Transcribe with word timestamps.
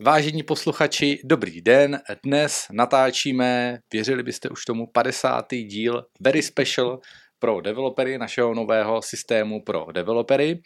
Vážení 0.00 0.42
posluchači, 0.42 1.20
dobrý 1.24 1.60
den. 1.60 2.00
Dnes 2.24 2.66
natáčíme, 2.72 3.78
věřili 3.92 4.22
byste 4.22 4.48
už 4.48 4.64
tomu, 4.64 4.86
50. 4.86 5.46
díl 5.50 6.04
Very 6.20 6.42
Special 6.42 6.98
pro 7.38 7.60
developery, 7.60 8.18
našeho 8.18 8.54
nového 8.54 9.02
systému 9.02 9.62
pro 9.62 9.86
developery. 9.92 10.60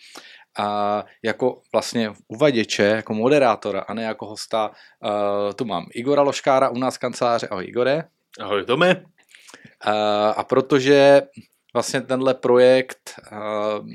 A 0.58 1.04
jako 1.24 1.60
vlastně 1.72 2.12
uvaděče, 2.28 2.82
jako 2.82 3.14
moderátora 3.14 3.80
a 3.80 3.94
ne 3.94 4.02
jako 4.02 4.26
hosta, 4.26 4.68
uh, 4.68 5.52
tu 5.52 5.64
mám 5.64 5.86
Igora 5.94 6.22
Loškára 6.22 6.68
u 6.68 6.78
nás 6.78 6.96
v 6.96 6.98
kanceláře. 6.98 7.48
Ahoj 7.48 7.64
Igore. 7.68 8.04
Ahoj 8.40 8.64
Tome. 8.64 8.94
Uh, 8.94 9.92
a 10.36 10.44
protože 10.44 11.22
vlastně 11.74 12.00
tenhle 12.00 12.34
projekt 12.34 13.20
uh, 13.32 13.86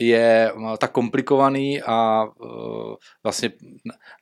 je 0.00 0.52
tak 0.78 0.92
komplikovaný 0.92 1.82
a 1.82 2.24
eh, 2.24 2.94
vlastně 3.22 3.52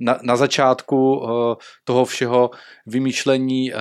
na, 0.01 0.19
na 0.23 0.37
začátku 0.37 1.23
eh, 1.25 1.57
toho 1.85 2.05
všeho 2.05 2.51
vymýšlení 2.87 3.73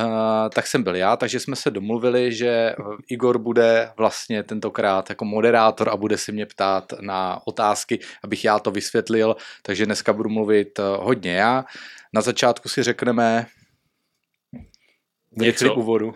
tak 0.54 0.68
jsem 0.68 0.84
byl 0.84 0.96
já, 0.96 1.18
takže 1.18 1.40
jsme 1.40 1.56
se 1.56 1.72
domluvili, 1.72 2.34
že 2.34 2.76
Igor 3.10 3.38
bude 3.38 3.92
vlastně 3.98 4.44
tentokrát 4.44 5.10
jako 5.10 5.26
moderátor 5.26 5.90
a 5.90 5.98
bude 5.98 6.18
si 6.18 6.32
mě 6.32 6.46
ptát 6.46 6.94
na 7.02 7.42
otázky, 7.46 8.00
abych 8.24 8.46
já 8.46 8.60
to 8.60 8.72
vysvětlil, 8.72 9.36
takže 9.62 9.86
dneska 9.86 10.14
budu 10.14 10.30
mluvit 10.30 10.80
hodně 10.80 11.36
já. 11.36 11.66
Na 12.14 12.22
začátku 12.22 12.70
si 12.70 12.84
řekneme 12.84 13.46
něco 15.32 15.74
úvodu. 15.74 16.14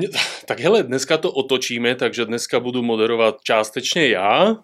Tak 0.46 0.60
hele, 0.60 0.82
dneska 0.82 1.18
to 1.18 1.32
otočíme, 1.32 1.94
takže 1.94 2.24
dneska 2.24 2.60
budu 2.60 2.82
moderovat 2.82 3.36
částečně 3.42 4.08
já 4.08 4.56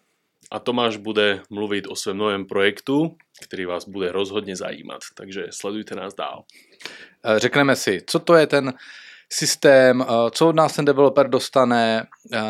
a 0.50 0.58
Tomáš 0.58 0.96
bude 0.96 1.40
mluvit 1.50 1.86
o 1.86 1.96
svém 1.96 2.16
novém 2.16 2.44
projektu, 2.44 3.16
který 3.42 3.64
vás 3.64 3.88
bude 3.88 4.12
rozhodně 4.12 4.56
zajímat. 4.56 5.00
Takže 5.14 5.46
sledujte 5.50 5.94
nás 5.94 6.14
dál. 6.14 6.44
Eh, 7.24 7.38
řekneme 7.38 7.76
si, 7.76 8.02
co 8.06 8.18
to 8.18 8.34
je 8.34 8.46
ten 8.46 8.74
systém, 9.32 10.02
eh, 10.02 10.30
co 10.30 10.48
od 10.48 10.56
nás 10.56 10.76
ten 10.76 10.84
developer 10.84 11.28
dostane, 11.28 12.06
eh, 12.32 12.40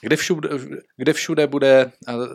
kde 0.00 0.16
všude, 0.16 0.48
kde 0.96 1.12
všude 1.12 1.46
bude 1.46 1.92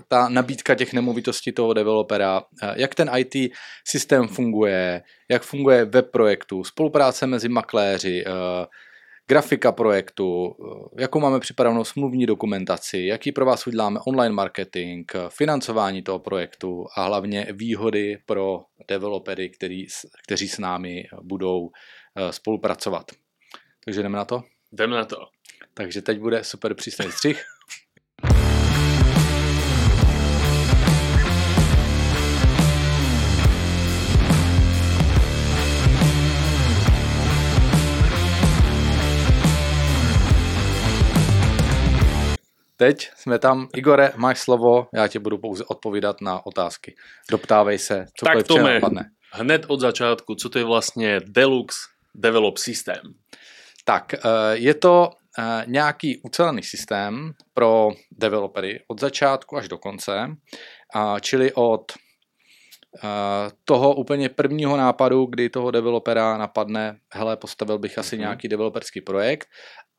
ta 0.08 0.30
nabídka 0.30 0.76
těch 0.76 0.94
nemovitostí 0.94 1.52
toho 1.52 1.74
developera, 1.74 2.44
jak 2.76 2.96
ten 2.96 3.12
IT 3.18 3.52
systém 3.88 4.28
funguje, 4.28 5.04
jak 5.30 5.44
funguje 5.44 5.86
web 5.86 6.12
projektu, 6.12 6.64
spolupráce 6.64 7.28
mezi 7.28 7.50
makléři, 7.50 8.24
grafika 9.28 9.72
projektu, 9.72 10.56
jakou 11.00 11.20
máme 11.20 11.40
připravenou 11.40 11.84
smluvní 11.84 12.26
dokumentaci, 12.26 13.00
jaký 13.00 13.32
pro 13.32 13.46
vás 13.46 13.68
uděláme 13.68 14.00
online 14.08 14.36
marketing, 14.36 15.12
financování 15.30 16.02
toho 16.02 16.20
projektu 16.20 16.86
a 16.98 17.04
hlavně 17.04 17.48
výhody 17.52 18.18
pro 18.26 18.60
developery, 18.88 19.50
který, 19.50 19.86
kteří 20.24 20.48
s 20.48 20.60
námi 20.60 21.04
budou 21.22 21.70
eh, 22.16 22.34
spolupracovat. 22.34 23.12
Takže 23.86 24.04
jdeme 24.04 24.18
na 24.18 24.26
to? 24.26 24.44
Jdeme 24.72 24.96
na 24.96 25.06
to. 25.06 25.18
Takže 25.74 26.02
teď 26.02 26.20
bude 26.20 26.44
super 26.44 26.74
přísný 26.74 27.12
střih. 27.12 27.44
Teď 42.84 43.10
jsme 43.16 43.40
tam. 43.40 43.68
Igore, 43.76 44.12
máš 44.16 44.40
slovo, 44.40 44.88
já 44.94 45.08
ti 45.08 45.20
budu 45.20 45.38
pouze 45.38 45.64
odpovídat 45.64 46.22
na 46.22 46.46
otázky. 46.46 46.96
Doptávej 47.32 47.78
se, 47.78 48.06
cokoliv 48.16 48.48
tak 48.48 48.48
to 48.48 48.58
napadne. 48.58 49.10
Hned 49.32 49.66
od 49.68 49.80
začátku, 49.80 50.36
co 50.36 50.50
to 50.50 50.58
je 50.58 50.66
vlastně 50.66 51.20
Deluxe 51.26 51.78
Develop 52.16 52.58
System? 52.58 53.02
Tak, 53.86 54.14
eh, 54.14 54.20
je 54.54 54.74
to 54.74 55.10
eh, 55.40 55.64
nějaký 55.68 56.22
ucelený 56.24 56.64
systém 56.64 57.34
pro 57.54 57.90
developery 58.12 58.84
od 58.88 59.00
začátku 59.00 59.58
až 59.58 59.68
do 59.68 59.78
konce, 59.78 60.28
čili 61.22 61.54
od 61.54 61.92
eh, 63.04 63.08
toho 63.66 63.96
úplně 63.96 64.30
prvního 64.30 64.78
nápadu, 64.78 65.26
kdy 65.26 65.50
toho 65.50 65.72
developera 65.72 66.38
napadne, 66.38 66.98
hele, 67.14 67.38
postavil 67.38 67.80
bych 67.80 67.98
asi 67.98 68.16
mm-hmm. 68.16 68.20
nějaký 68.20 68.48
developerský 68.48 69.02
projekt 69.02 69.48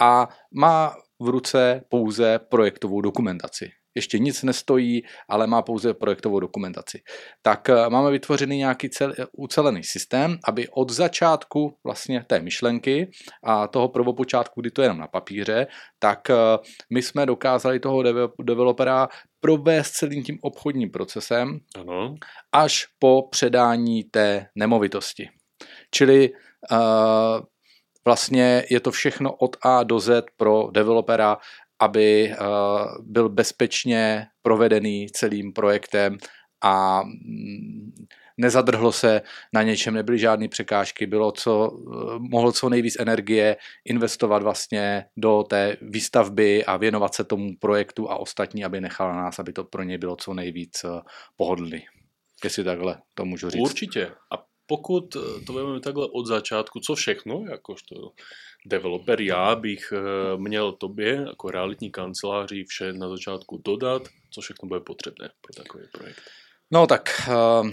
a 0.00 0.28
má 0.52 0.96
v 1.22 1.28
ruce 1.28 1.82
pouze 1.88 2.38
projektovou 2.38 3.00
dokumentaci. 3.00 3.70
Ještě 3.94 4.18
nic 4.18 4.42
nestojí, 4.42 5.02
ale 5.28 5.46
má 5.46 5.62
pouze 5.62 5.94
projektovou 5.94 6.40
dokumentaci. 6.40 7.02
Tak 7.42 7.68
eh, 7.68 7.90
máme 7.90 8.10
vytvořený 8.10 8.56
nějaký 8.56 8.90
cel, 8.90 9.14
ucelený 9.32 9.84
systém, 9.84 10.38
aby 10.48 10.68
od 10.68 10.90
začátku 10.90 11.78
vlastně 11.84 12.24
té 12.26 12.40
myšlenky 12.40 13.10
a 13.44 13.68
toho 13.68 13.88
prvopočátku, 13.88 14.60
kdy 14.60 14.70
to 14.70 14.82
je 14.82 14.84
jenom 14.84 14.98
na 14.98 15.06
papíře, 15.06 15.66
tak 15.98 16.30
eh, 16.30 16.34
my 16.92 17.02
jsme 17.02 17.26
dokázali 17.26 17.80
toho 17.80 18.02
developera 18.42 19.08
provést 19.40 19.90
celým 19.90 20.24
tím 20.24 20.38
obchodním 20.42 20.90
procesem 20.90 21.58
ano. 21.80 22.14
až 22.52 22.86
po 22.98 23.28
předání 23.30 24.04
té 24.04 24.46
nemovitosti. 24.54 25.28
Čili 25.90 26.30
uh, 26.30 26.78
Vlastně 28.04 28.64
je 28.70 28.80
to 28.80 28.90
všechno 28.90 29.32
od 29.32 29.56
A 29.62 29.82
do 29.82 30.00
Z 30.00 30.24
pro 30.36 30.68
developera, 30.72 31.38
aby 31.80 32.30
eh, 32.30 32.36
byl 33.00 33.28
bezpečně 33.28 34.26
provedený 34.42 35.06
celým 35.12 35.52
projektem 35.52 36.18
a 36.62 37.02
mm, 37.02 38.06
nezadrhlo 38.36 38.92
se 38.92 39.22
na 39.52 39.62
něčem, 39.62 39.94
nebyly 39.94 40.18
žádné 40.18 40.48
překážky, 40.48 41.06
bylo 41.06 41.32
co, 41.32 41.70
eh, 41.72 42.18
mohlo 42.18 42.52
co 42.52 42.68
nejvíc 42.68 42.96
energie 43.00 43.56
investovat 43.84 44.42
vlastně 44.42 45.04
do 45.16 45.42
té 45.42 45.76
výstavby 45.82 46.64
a 46.64 46.76
věnovat 46.76 47.14
se 47.14 47.24
tomu 47.24 47.56
projektu 47.60 48.10
a 48.10 48.16
ostatní, 48.16 48.64
aby 48.64 48.80
nechala 48.80 49.12
nás, 49.12 49.38
aby 49.38 49.52
to 49.52 49.64
pro 49.64 49.82
ně 49.82 49.98
bylo 49.98 50.16
co 50.16 50.34
nejvíc 50.34 50.84
eh, 50.84 51.00
pohodlný. 51.36 51.84
Jestli 52.44 52.64
takhle 52.64 52.98
to 53.14 53.24
můžu 53.24 53.50
říct. 53.50 53.62
Určitě. 53.62 54.10
A 54.32 54.53
pokud 54.66 55.16
eh, 55.16 55.44
to 55.46 55.52
vezmeme 55.52 55.80
takhle 55.80 56.08
od 56.12 56.26
začátku, 56.26 56.80
co 56.80 56.94
všechno, 56.94 57.44
jakožto 57.50 58.12
developer, 58.66 59.20
já 59.20 59.56
bych 59.56 59.92
eh, 59.92 60.36
měl 60.36 60.72
tobě 60.72 61.24
jako 61.28 61.50
realitní 61.50 61.90
kanceláři 61.90 62.64
vše 62.64 62.92
na 62.92 63.08
začátku 63.08 63.62
dodat, 63.64 64.02
co 64.30 64.40
všechno 64.40 64.68
bude 64.68 64.80
potřebné 64.80 65.30
pro 65.40 65.62
takový 65.62 65.84
projekt. 65.92 66.22
No 66.70 66.86
tak 66.86 67.28
uh, 67.28 67.70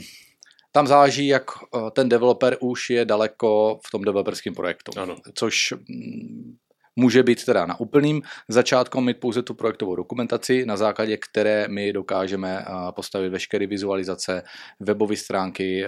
tam 0.72 0.88
záleží, 0.88 1.28
jak 1.28 1.46
ten 1.94 2.10
developer 2.10 2.58
už 2.60 2.90
je 2.90 3.06
daleko 3.06 3.80
v 3.88 3.92
tom 3.92 4.04
developerském 4.04 4.54
projektu. 4.54 4.92
Ano. 5.00 5.16
Což 5.36 5.72
mm, 5.72 6.58
Může 6.96 7.24
být 7.24 7.46
teda 7.46 7.66
na 7.66 7.80
úplným 7.80 8.22
začátku 8.48 9.02
mít 9.02 9.18
pouze 9.20 9.44
tu 9.44 9.54
projektovou 9.54 9.96
dokumentaci, 9.96 10.66
na 10.66 10.78
základě 10.78 11.18
které 11.18 11.68
my 11.68 11.94
dokážeme 11.94 12.66
postavit 12.96 13.30
veškeré 13.30 13.68
vizualizace, 13.68 14.44
webové 14.80 15.16
stránky, 15.16 15.86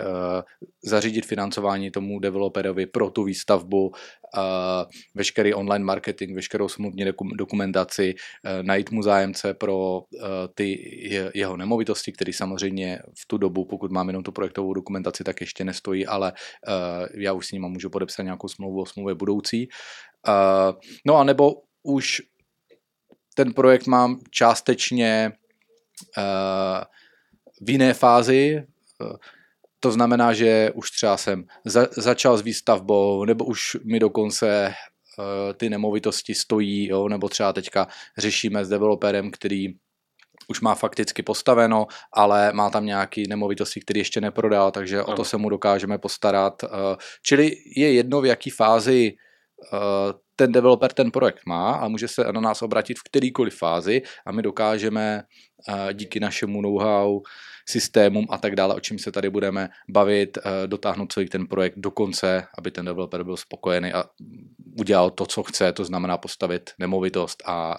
zařídit 0.84 1.26
financování 1.26 1.92
tomu 1.92 2.20
developerovi 2.20 2.86
pro 2.86 3.10
tu 3.10 3.24
výstavbu, 3.24 3.92
veškerý 5.16 5.54
online 5.54 5.86
marketing, 5.86 6.36
veškerou 6.36 6.68
smluvní 6.68 7.06
dokumentaci, 7.36 8.16
najít 8.62 8.92
mu 8.92 9.04
zájemce 9.04 9.54
pro 9.54 10.02
ty 10.56 10.92
jeho 11.34 11.58
nemovitosti, 11.58 12.12
který 12.12 12.34
samozřejmě 12.34 13.00
v 13.20 13.26
tu 13.28 13.38
dobu, 13.38 13.66
pokud 13.66 13.92
máme 13.92 14.10
jenom 14.10 14.24
tu 14.24 14.32
projektovou 14.32 14.74
dokumentaci, 14.74 15.24
tak 15.24 15.42
ještě 15.42 15.64
nestojí, 15.64 16.06
ale 16.06 16.34
já 17.14 17.34
už 17.34 17.48
s 17.48 17.52
ním 17.52 17.62
můžu 17.62 17.90
podepsat 17.90 18.24
nějakou 18.24 18.48
smlouvu 18.48 18.82
o 18.82 18.86
smlouvě 18.86 19.16
budoucí. 19.16 19.70
Uh, 20.28 20.76
no 21.06 21.16
a 21.16 21.24
nebo 21.24 21.54
už 21.84 22.22
ten 23.36 23.54
projekt 23.54 23.88
mám 23.88 24.20
částečně 24.30 25.32
uh, 26.18 26.84
v 27.62 27.70
jiné 27.70 27.94
fázi, 27.94 28.64
uh, 29.02 29.16
to 29.80 29.92
znamená, 29.92 30.34
že 30.34 30.72
už 30.74 30.92
třeba 30.92 31.18
jsem 31.18 31.46
za, 31.66 31.88
začal 31.92 32.38
s 32.38 32.42
výstavbou, 32.42 33.26
nebo 33.26 33.46
už 33.46 33.78
mi 33.84 34.00
dokonce 34.00 34.74
uh, 35.18 35.54
ty 35.54 35.70
nemovitosti 35.70 36.36
stojí, 36.36 36.88
jo, 36.88 37.08
nebo 37.08 37.30
třeba 37.30 37.54
teďka 37.54 37.88
řešíme 38.18 38.66
s 38.66 38.70
developerem, 38.70 39.32
který 39.32 39.68
už 40.48 40.62
má 40.62 40.76
fakticky 40.76 41.24
postaveno, 41.24 41.88
ale 42.14 42.54
má 42.54 42.70
tam 42.70 42.86
nějaký 42.86 43.28
nemovitosti, 43.28 43.82
který 43.82 44.00
ještě 44.00 44.22
neprodal, 44.22 44.72
takže 44.72 45.00
ano. 45.00 45.08
o 45.08 45.14
to 45.14 45.26
se 45.26 45.38
mu 45.38 45.50
dokážeme 45.50 45.98
postarat. 45.98 46.64
Čili 47.22 47.56
je 47.76 47.94
jedno, 47.94 48.22
v 48.22 48.26
jaký 48.26 48.50
fázi 48.50 49.14
Eh, 49.14 49.14
ten 50.36 50.52
developer 50.52 50.94
ten 50.94 51.12
projekt 51.12 51.42
má 51.46 51.72
a 51.72 51.88
může 51.88 52.08
se 52.08 52.24
na 52.32 52.42
nás 52.42 52.62
obratit 52.62 53.00
v 53.00 53.04
kterýkoliv 53.04 53.58
fázi 53.58 54.02
a 54.26 54.32
my 54.32 54.42
dokážeme 54.42 55.24
eh, 55.70 55.94
díky 55.94 56.20
našemu 56.20 56.62
know-how, 56.62 57.22
systémům 57.70 58.26
a 58.30 58.38
tak 58.38 58.56
dále, 58.56 58.76
o 58.76 58.80
čem 58.80 59.00
se 59.00 59.12
tady 59.12 59.30
budeme 59.30 59.70
bavit, 59.90 60.38
eh, 60.38 60.68
dotáhnout 60.68 61.12
celý 61.12 61.30
ten 61.30 61.48
projekt 61.48 61.78
do 61.78 61.92
konce, 61.92 62.48
aby 62.58 62.72
ten 62.72 62.86
developer 62.86 63.24
byl 63.24 63.38
spokojený 63.38 63.94
a 63.94 64.04
udělal 64.80 65.10
to, 65.10 65.26
co 65.26 65.44
chce, 65.44 65.74
to 65.74 65.86
znamená 65.86 66.18
postavit 66.18 66.70
nemovitost 66.80 67.44
a 67.46 67.78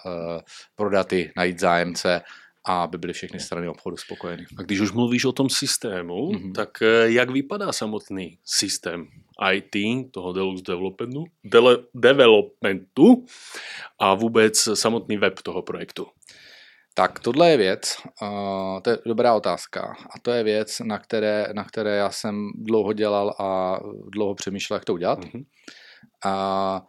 prodat 0.76 1.12
ji, 1.12 1.32
najít 1.36 1.60
zájemce 1.60 2.22
a 2.66 2.82
aby 2.82 2.98
byly 2.98 3.12
všechny 3.12 3.40
strany 3.40 3.68
obchodu 3.68 3.96
spokojeny. 3.96 4.46
A 4.58 4.62
když 4.62 4.80
už 4.80 4.92
mluvíš 4.92 5.24
o 5.24 5.32
tom 5.32 5.50
systému, 5.50 6.32
mm-hmm. 6.32 6.52
tak 6.52 6.82
eh, 6.82 7.10
jak 7.10 7.30
vypadá 7.30 7.72
samotný 7.72 8.38
systém 8.44 9.06
IT 9.52 10.10
toho 10.12 10.32
Deluxe 10.32 10.62
developmentu, 10.66 11.24
dele, 11.44 11.78
developmentu 11.94 13.26
a 13.98 14.14
vůbec 14.14 14.68
samotný 14.74 15.16
web 15.16 15.42
toho 15.42 15.62
projektu? 15.62 16.06
Tak 16.94 17.20
tohle 17.20 17.50
je 17.50 17.56
věc, 17.56 17.96
uh, 18.22 18.80
to 18.82 18.90
je 18.90 18.98
dobrá 19.06 19.34
otázka 19.34 19.80
a 19.82 20.18
to 20.22 20.30
je 20.30 20.42
věc, 20.42 20.80
na 20.80 20.98
které, 20.98 21.48
na 21.52 21.64
které 21.64 21.96
já 21.96 22.10
jsem 22.10 22.50
dlouho 22.54 22.92
dělal 22.92 23.34
a 23.38 23.80
dlouho 24.12 24.34
přemýšlel, 24.34 24.76
jak 24.76 24.84
to 24.84 24.94
udělat. 24.94 25.18
Mm-hmm. 25.24 25.44
A 26.24 26.82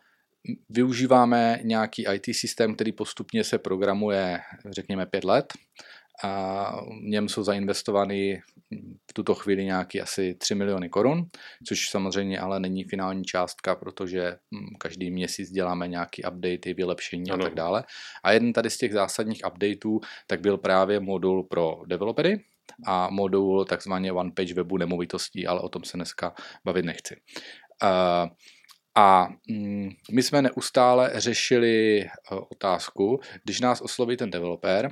využíváme 0.70 1.60
nějaký 1.64 2.06
IT 2.14 2.36
systém, 2.36 2.76
který 2.76 2.92
postupně 2.92 3.44
se 3.44 3.58
programuje, 3.58 4.40
řekněme, 4.70 5.06
pět 5.06 5.24
let. 5.24 5.54
A 6.24 6.72
v 6.82 7.10
něm 7.10 7.30
jsou 7.30 7.44
zainvestovány 7.44 8.42
v 9.10 9.14
tuto 9.14 9.36
chvíli 9.36 9.66
nějaký 9.66 10.02
asi 10.02 10.36
3 10.36 10.56
miliony 10.56 10.90
korun, 10.90 11.26
což 11.68 11.90
samozřejmě 11.90 12.40
ale 12.40 12.60
není 12.60 12.84
finální 12.84 13.24
částka, 13.24 13.76
protože 13.76 14.32
hm, 14.32 14.76
každý 14.80 15.12
měsíc 15.12 15.50
děláme 15.50 15.88
nějaký 15.88 16.24
updaty, 16.24 16.74
vylepšení 16.74 17.32
ano. 17.32 17.44
a 17.44 17.46
tak 17.46 17.56
dále. 17.56 17.84
A 18.24 18.32
jeden 18.32 18.54
tady 18.54 18.70
z 18.70 18.78
těch 18.78 18.94
zásadních 18.94 19.42
updateů 19.48 20.00
tak 20.28 20.42
byl 20.42 20.58
právě 20.58 21.00
modul 21.00 21.44
pro 21.44 21.82
developery, 21.88 22.44
a 22.86 23.10
modul 23.10 23.66
takzvaně 23.66 24.12
one 24.12 24.32
page 24.32 24.54
webu 24.54 24.78
nemovitostí, 24.78 25.48
ale 25.48 25.62
o 25.62 25.70
tom 25.70 25.84
se 25.84 25.98
dneska 25.98 26.34
bavit 26.66 26.86
nechci. 26.86 27.16
Uh, 27.84 28.30
a 28.98 29.28
mm, 29.50 29.90
my 30.12 30.24
jsme 30.24 30.42
neustále 30.42 31.12
řešili 31.16 32.02
eh, 32.02 32.10
otázku, 32.52 33.20
když 33.44 33.62
nás 33.62 33.82
osloví 33.82 34.18
ten 34.18 34.30
developer, 34.30 34.92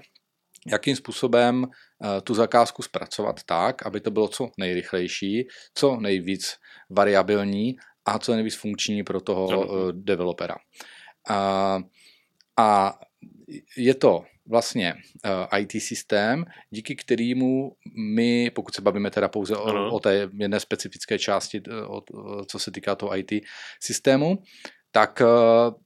jakým 0.67 0.95
způsobem 0.95 1.65
eh, 1.67 2.21
tu 2.21 2.33
zakázku 2.33 2.81
zpracovat 2.81 3.43
tak, 3.43 3.85
aby 3.85 3.99
to 3.99 4.11
bylo 4.11 4.27
co 4.27 4.49
nejrychlejší, 4.57 5.47
co 5.73 5.95
nejvíc 5.95 6.55
variabilní 6.89 7.75
a 8.05 8.19
co 8.19 8.33
nejvíc 8.33 8.55
funkční 8.55 9.03
pro 9.03 9.21
toho 9.21 9.63
eh, 9.63 9.91
developera. 9.91 10.55
A, 11.29 11.79
a 12.57 12.99
je 13.77 13.93
to 13.93 14.23
vlastně 14.47 14.93
eh, 15.25 15.59
IT 15.59 15.71
systém, 15.71 16.45
díky 16.69 16.95
kterému 16.95 17.71
my, 18.15 18.51
pokud 18.51 18.75
se 18.75 18.81
bavíme 18.81 19.11
teda 19.11 19.27
pouze 19.27 19.57
o, 19.57 19.95
o 19.95 19.99
té 19.99 20.29
jedné 20.39 20.59
specifické 20.59 21.19
části, 21.19 21.61
o, 21.87 22.01
co 22.45 22.59
se 22.59 22.71
týká 22.71 22.95
toho 22.95 23.17
IT 23.17 23.31
systému, 23.79 24.37
tak 24.91 25.21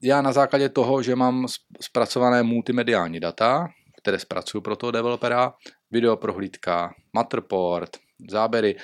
já 0.01 0.21
na 0.21 0.31
základě 0.31 0.69
toho, 0.69 1.03
že 1.03 1.15
mám 1.15 1.47
zpracované 1.81 2.43
multimediální 2.43 3.19
data, 3.19 3.67
které 4.07 4.19
zpracuju 4.19 4.61
pro 4.61 4.75
toho 4.75 4.91
developera, 4.91 5.53
videoprohlídka, 5.91 6.93
Matterport, 7.13 7.97
záběry 8.29 8.75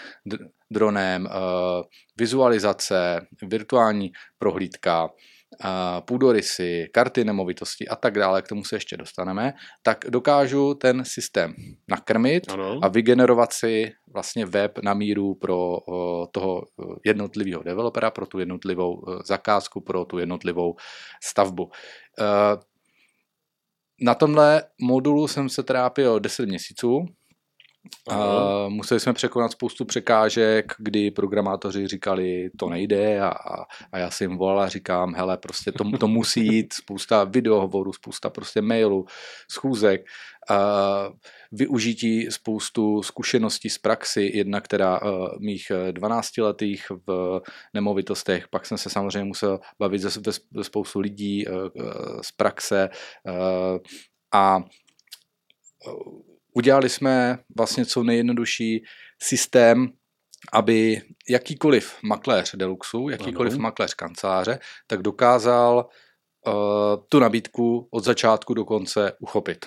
dronem, 0.71 1.25
uh, 1.25 1.31
vizualizace, 2.17 3.27
virtuální 3.41 4.11
prohlídka, 4.39 5.09
půdorysy, 6.05 6.89
karty 6.93 7.23
nemovitosti 7.23 7.87
a 7.87 7.95
tak 7.95 8.13
dále, 8.13 8.41
k 8.41 8.47
tomu 8.47 8.63
se 8.63 8.75
ještě 8.75 8.97
dostaneme, 8.97 9.53
tak 9.83 10.05
dokážu 10.09 10.73
ten 10.73 11.05
systém 11.05 11.53
nakrmit 11.87 12.51
ano. 12.51 12.79
a 12.81 12.87
vygenerovat 12.87 13.53
si 13.53 13.91
vlastně 14.13 14.45
web 14.45 14.79
na 14.83 14.93
míru 14.93 15.35
pro 15.35 15.77
toho 16.31 16.63
jednotlivého 17.05 17.63
developera, 17.63 18.11
pro 18.11 18.25
tu 18.25 18.39
jednotlivou 18.39 19.01
zakázku, 19.25 19.81
pro 19.81 20.05
tu 20.05 20.17
jednotlivou 20.17 20.75
stavbu. 21.23 21.71
Na 24.03 24.15
tomhle 24.15 24.63
modulu 24.81 25.27
jsem 25.27 25.50
se 25.50 25.63
trápil 25.63 26.19
10 26.19 26.45
měsíců, 26.45 27.05
a 28.09 28.67
museli 28.69 29.00
jsme 29.00 29.13
překonat 29.13 29.51
spoustu 29.51 29.85
překážek, 29.85 30.73
kdy 30.77 31.11
programátoři 31.11 31.88
říkali, 31.88 32.50
to 32.59 32.69
nejde. 32.69 33.21
A, 33.21 33.29
a 33.91 33.97
já 33.97 34.11
si 34.11 34.23
jim 34.23 34.38
volal 34.38 34.59
a 34.59 34.69
říkám, 34.69 35.13
hele, 35.15 35.38
prostě 35.38 35.71
to, 35.71 35.97
to 35.97 36.07
musí 36.07 36.47
jít, 36.47 36.73
spousta 36.73 37.23
videohovorů, 37.23 37.94
spousta 37.94 38.29
prostě 38.29 38.61
mailů, 38.61 39.05
schůzek, 39.51 40.01
využití 41.51 42.31
spoustu 42.31 43.04
zkušeností 43.04 43.69
z 43.69 43.78
praxi, 43.78 44.31
jedna, 44.34 44.62
která 44.62 45.01
uh, 45.01 45.28
mých 45.40 45.72
12 45.92 46.38
letých 46.38 46.92
v 47.07 47.42
nemovitostech, 47.74 48.48
pak 48.48 48.66
jsem 48.66 48.78
se 48.78 48.90
samozřejmě 48.90 49.24
musel 49.24 49.60
bavit 49.80 50.00
ze, 50.00 50.10
ze 50.10 50.63
spoustu 50.63 51.00
lidí 51.00 51.48
uh, 51.48 51.54
z 52.22 52.31
praxe 52.31 52.90
a 54.34 54.63
udělali 56.54 56.90
jsme 56.90 57.38
vlastně 57.57 57.86
co 57.86 58.04
nejjednodušší 58.04 58.84
systém, 59.22 59.90
aby 60.54 61.01
jakýkoliv 61.30 61.98
makléř 62.04 62.56
Deluxu, 62.56 63.10
jakýkoliv 63.10 63.54
ano. 63.54 63.62
makléř 63.62 63.94
kanceláře, 63.94 64.60
tak 64.88 65.01
dokázal 65.01 65.90
uh, 66.48 66.54
tu 67.10 67.19
nabídku 67.19 67.88
od 67.92 68.04
začátku 68.04 68.54
do 68.54 68.66
konce 68.66 69.12
uchopit. 69.19 69.66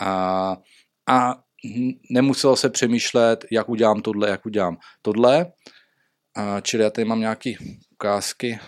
A, 0.00 0.56
a 1.08 1.34
nemuselo 2.10 2.56
se 2.56 2.70
přemýšlet, 2.70 3.44
jak 3.52 3.68
udělám 3.68 4.02
tohle, 4.02 4.28
jak 4.28 4.46
udělám 4.46 4.76
tohle. 5.02 5.52
A, 6.36 6.60
čili 6.60 6.82
já 6.82 6.90
tady 6.90 7.04
mám 7.04 7.20
nějaké 7.20 7.52
ukázky 7.92 8.58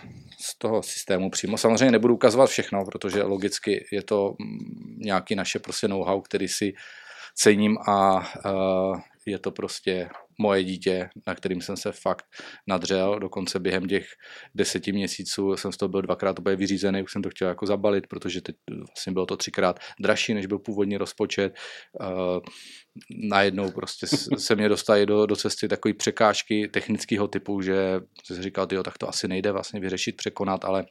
z 0.41 0.57
toho 0.57 0.83
systému 0.83 1.29
přímo. 1.29 1.57
Samozřejmě 1.57 1.91
nebudu 1.91 2.13
ukazovat 2.13 2.49
všechno, 2.49 2.85
protože 2.85 3.23
logicky 3.23 3.85
je 3.91 4.03
to 4.03 4.35
mm, 4.39 4.97
nějaký 4.97 5.35
naše 5.35 5.59
prostě 5.59 5.87
know-how, 5.87 6.21
který 6.21 6.47
si 6.47 6.73
cením 7.35 7.77
a 7.87 8.27
je 9.25 9.39
to 9.39 9.51
prostě 9.51 10.09
moje 10.41 10.63
dítě, 10.63 11.09
na 11.27 11.35
kterým 11.35 11.61
jsem 11.61 11.77
se 11.77 11.91
fakt 11.91 12.25
nadřel. 12.67 13.19
Dokonce 13.19 13.59
během 13.59 13.87
těch 13.87 14.05
deseti 14.55 14.91
měsíců 14.91 15.57
jsem 15.57 15.71
z 15.71 15.77
toho 15.77 15.89
byl 15.89 16.01
dvakrát 16.01 16.39
úplně 16.39 16.55
vyřízený, 16.55 17.03
už 17.03 17.11
jsem 17.11 17.21
to 17.21 17.29
chtěl 17.29 17.47
jako 17.47 17.65
zabalit, 17.65 18.07
protože 18.07 18.41
teď 18.41 18.55
vlastně 18.87 19.13
bylo 19.13 19.25
to 19.25 19.37
třikrát 19.37 19.79
dražší, 19.99 20.33
než 20.33 20.45
byl 20.45 20.59
původní 20.59 20.97
rozpočet. 20.97 21.53
Najednou 23.29 23.71
prostě 23.71 24.07
se 24.37 24.55
mě 24.55 24.69
dostali 24.69 25.05
do, 25.05 25.25
do 25.25 25.35
cesty 25.35 25.67
takové 25.67 25.93
překážky 25.93 26.67
technického 26.67 27.27
typu, 27.27 27.61
že 27.61 27.99
jsem 28.25 28.35
si 28.35 28.43
říkal, 28.43 28.67
tyjo, 28.67 28.83
tak 28.83 28.97
to 28.97 29.09
asi 29.09 29.27
nejde 29.27 29.51
vlastně 29.51 29.79
vyřešit, 29.79 30.17
překonat, 30.17 30.65
ale 30.65 30.85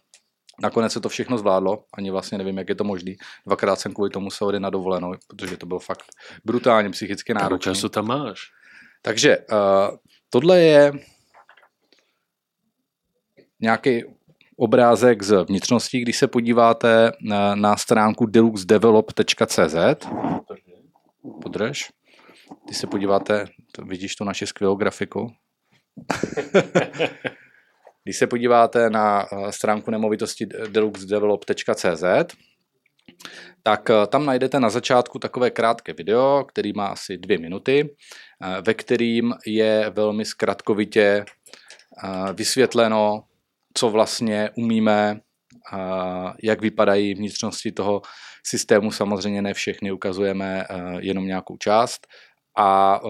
Nakonec 0.63 0.93
se 0.93 1.01
to 1.01 1.09
všechno 1.09 1.39
zvládlo, 1.39 1.85
ani 1.95 2.11
vlastně 2.11 2.39
nevím, 2.39 2.59
jak 2.59 2.69
je 2.69 2.75
to 2.75 2.85
možné. 2.85 3.13
Dvakrát 3.47 3.77
jsem 3.77 3.93
kvůli 3.93 4.11
tomu 4.11 4.31
se 4.31 4.45
na 4.59 4.71
dovolenou, 4.71 5.13
protože 5.27 5.57
to 5.57 5.67
bylo 5.67 5.81
fakt 5.81 6.05
brutálně 6.45 6.91
psychicky 6.91 7.35
náročné. 7.35 7.75
času 7.75 7.89
tam 7.89 8.07
máš? 8.07 8.41
Takže 9.03 9.39
uh, 9.39 9.97
tohle 10.31 10.61
je 10.61 10.93
nějaký 13.61 14.05
obrázek 14.57 15.23
z 15.23 15.45
vnitřnosti, 15.45 16.01
když 16.01 16.17
se 16.17 16.29
podíváte 16.29 17.13
na, 17.21 17.55
na 17.55 17.77
stránku 17.77 18.27
deluxedevelop.cz. 18.27 20.07
Podrž. 21.43 21.91
Když 22.65 22.77
se 22.77 22.87
podíváte, 22.87 23.47
to 23.73 23.85
vidíš 23.85 24.17
tu 24.17 24.25
naši 24.25 24.47
skvělou 24.47 24.77
grafiku. 24.77 25.33
Když 28.05 28.17
se 28.17 28.27
podíváte 28.27 28.91
na 28.91 29.27
eh, 29.33 29.53
stránku 29.53 29.91
nemovitosti 29.91 30.47
deluxedevelop.cz, 30.47 32.05
tak 33.63 33.91
eh, 33.91 34.07
tam 34.07 34.27
najdete 34.27 34.61
na 34.61 34.71
začátku 34.71 35.19
takové 35.19 35.51
krátké 35.51 35.93
video, 35.93 36.45
který 36.49 36.73
má 36.73 36.87
asi 36.87 37.19
dvě 37.19 37.39
minuty, 37.39 37.85
eh, 37.89 38.63
ve 38.63 38.75
kterým 38.75 39.35
je 39.47 39.91
velmi 39.91 40.25
zkratkovitě 40.25 41.25
vysvětleno, 42.33 43.23
co 43.75 43.91
vlastně 43.91 44.51
umíme, 44.57 45.21
jak 46.43 46.61
vypadají 46.61 47.15
vnitřnosti 47.15 47.73
toho 47.73 48.03
systému. 48.47 48.91
Samozřejmě 48.91 49.43
ne 49.43 49.55
všechny 49.55 49.93
ukazujeme 49.93 50.67
jenom 51.01 51.27
nějakou 51.27 51.57
část 51.57 52.07
a 52.59 53.01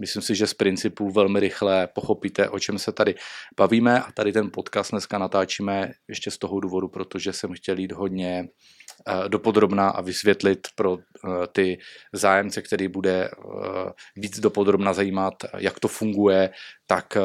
myslím 0.00 0.22
si, 0.22 0.34
že 0.34 0.46
z 0.46 0.54
principu 0.54 1.10
velmi 1.10 1.40
rychle 1.40 1.86
pochopíte, 1.86 2.48
o 2.48 2.58
čem 2.58 2.78
se 2.78 2.92
tady 2.92 3.14
bavíme 3.56 4.02
a 4.02 4.12
tady 4.12 4.32
ten 4.32 4.50
podcast 4.52 4.90
dneska 4.90 5.18
natáčíme 5.18 5.92
ještě 6.08 6.30
z 6.30 6.38
toho 6.38 6.60
důvodu, 6.60 6.88
protože 6.88 7.32
jsem 7.32 7.52
chtěl 7.52 7.78
jít 7.78 7.92
hodně 7.92 8.48
uh, 9.08 9.28
dopodrobna 9.28 9.88
a 9.88 10.00
vysvětlit 10.00 10.68
pro 10.74 10.92
uh, 10.92 11.00
ty 11.52 11.78
zájemce, 12.12 12.62
který 12.62 12.88
bude 12.88 13.30
uh, 13.30 13.54
víc 14.16 14.40
dopodrobna 14.40 14.92
zajímat, 14.92 15.34
jak 15.56 15.80
to 15.80 15.88
funguje, 15.88 16.50
tak 16.86 17.16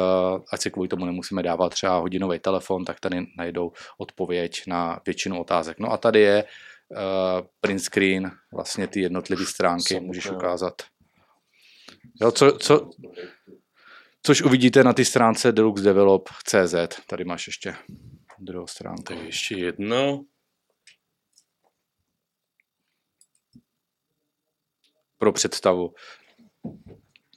ať 0.52 0.60
si 0.60 0.70
kvůli 0.70 0.88
tomu 0.88 1.04
nemusíme 1.04 1.42
dávat 1.42 1.72
třeba 1.72 1.98
hodinový 1.98 2.38
telefon, 2.38 2.84
tak 2.84 3.00
tady 3.00 3.26
najdou 3.38 3.72
odpověď 3.98 4.62
na 4.66 5.00
většinu 5.06 5.40
otázek. 5.40 5.78
No 5.78 5.92
a 5.92 5.96
tady 5.96 6.20
je 6.20 6.44
print 7.60 7.80
screen, 7.80 8.30
vlastně 8.54 8.86
ty 8.86 9.00
jednotlivé 9.00 9.46
stránky, 9.46 10.00
můžeš 10.00 10.30
ukázat. 10.30 10.82
Jo, 12.20 12.30
co, 12.30 12.52
co, 12.58 12.90
což 14.22 14.42
uvidíte 14.42 14.84
na 14.84 14.92
té 14.92 15.04
stránce 15.04 15.52
deluxedevelop.cz. 15.52 16.74
Tady 17.06 17.24
máš 17.24 17.46
ještě 17.46 17.74
druhou 18.38 18.66
stránku. 18.66 19.02
Tak 19.02 19.18
ještě 19.18 19.54
jedno. 19.58 20.24
Pro 25.18 25.32
představu, 25.32 25.94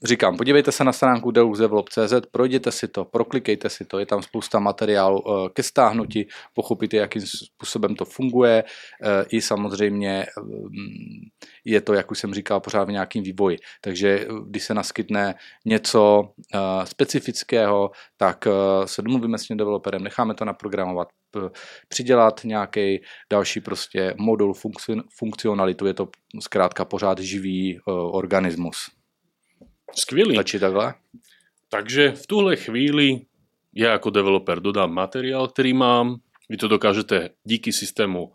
Říkám, 0.03 0.37
podívejte 0.37 0.71
se 0.71 0.83
na 0.83 0.91
stránku 0.91 1.31
deluxdevelop.cz, 1.31 2.13
projděte 2.31 2.71
si 2.71 2.87
to, 2.87 3.05
proklikejte 3.05 3.69
si 3.69 3.85
to, 3.85 3.99
je 3.99 4.05
tam 4.05 4.21
spousta 4.21 4.59
materiálu 4.59 5.23
eh, 5.27 5.49
ke 5.53 5.63
stáhnutí, 5.63 6.27
pochopíte, 6.53 6.97
jakým 6.97 7.21
způsobem 7.21 7.95
to 7.95 8.05
funguje, 8.05 8.63
eh, 8.63 9.25
i 9.29 9.41
samozřejmě 9.41 10.25
mm, 10.43 11.29
je 11.65 11.81
to, 11.81 11.93
jak 11.93 12.11
už 12.11 12.19
jsem 12.19 12.33
říkal, 12.33 12.59
pořád 12.59 12.83
v 12.83 12.91
nějakým 12.91 13.23
vývoji. 13.23 13.57
Takže 13.81 14.09
eh, 14.09 14.27
když 14.47 14.63
se 14.63 14.73
naskytne 14.73 15.35
něco 15.65 16.33
specifického, 16.83 17.91
tak 18.17 18.47
se 18.85 19.01
domluvíme 19.01 19.37
s 19.37 19.43
tím 19.43 19.57
developerem, 19.57 20.03
necháme 20.03 20.33
to 20.33 20.45
naprogramovat, 20.45 21.07
přidělat 21.87 22.41
nějaký 22.43 23.01
další 23.31 23.59
prostě 23.59 24.13
modul, 24.17 24.53
funkcionalitu, 25.17 25.85
je 25.85 25.93
to 25.93 26.07
zkrátka 26.39 26.85
pořád 26.85 27.19
živý 27.19 27.79
organismus. 28.11 28.98
Skvělý. 29.95 30.35
Stačí 30.35 30.59
takhle? 30.59 30.93
Takže 31.69 32.11
v 32.11 32.27
tuhle 32.27 32.55
chvíli 32.55 33.21
já 33.75 33.91
jako 33.91 34.09
developer 34.09 34.59
dodám 34.59 34.93
materiál, 34.93 35.47
který 35.47 35.73
mám, 35.73 36.15
vy 36.49 36.57
to 36.57 36.67
dokážete 36.67 37.29
díky 37.43 37.73
systému 37.73 38.33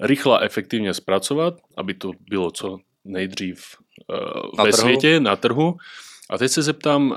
rychle 0.00 0.38
a 0.38 0.44
efektivně 0.44 0.94
zpracovat, 0.94 1.54
aby 1.76 1.94
to 1.94 2.10
bylo 2.30 2.50
co 2.50 2.78
nejdřív 3.04 3.64
uh, 4.08 4.64
ve 4.64 4.72
trhu. 4.72 4.82
světě, 4.82 5.20
na 5.20 5.36
trhu. 5.36 5.76
A 6.30 6.38
teď 6.38 6.50
se 6.50 6.62
zeptám, 6.62 7.10
uh, 7.10 7.16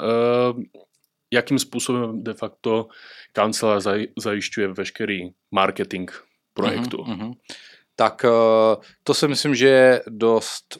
jakým 1.31 1.59
způsobem 1.59 2.23
de 2.23 2.33
facto 2.33 2.87
kancelář 3.33 3.83
zajišťuje 4.19 4.67
veškerý 4.67 5.29
marketing 5.51 6.11
projektu. 6.53 6.97
Uh-huh, 6.97 7.17
uh-huh. 7.17 7.33
Tak 7.95 8.23
uh, 8.23 8.83
to 9.03 9.13
si 9.13 9.27
myslím, 9.27 9.55
že 9.55 9.67
je 9.67 10.01
dost 10.07 10.79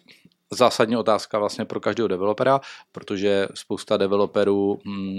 zásadní 0.54 0.98
otázka 0.98 1.40
vlastně 1.40 1.66
pro 1.66 1.80
každého 1.80 2.08
developera, 2.08 2.60
protože 2.92 3.48
spousta 3.54 3.98
developerů 3.98 4.80
hmm, 4.86 5.18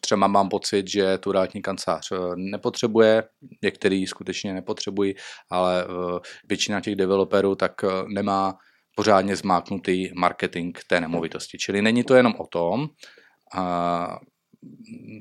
třeba 0.00 0.26
mám 0.26 0.48
pocit, 0.48 0.88
že 0.88 1.18
tu 1.18 1.32
realitní 1.32 1.62
kancelář 1.62 2.12
eh, 2.12 2.16
nepotřebuje, 2.36 3.24
některý 3.62 4.06
skutečně 4.06 4.54
nepotřebují, 4.54 5.14
ale 5.50 5.84
eh, 5.84 6.20
většina 6.48 6.80
těch 6.80 6.96
developerů 6.96 7.54
tak 7.54 7.84
eh, 7.84 7.88
nemá 8.08 8.58
pořádně 8.96 9.36
zmáknutý 9.36 10.10
marketing 10.14 10.78
té 10.86 11.00
nemovitosti. 11.00 11.58
Čili 11.58 11.82
není 11.82 12.04
to 12.04 12.14
jenom 12.14 12.34
o 12.38 12.46
tom, 12.46 12.88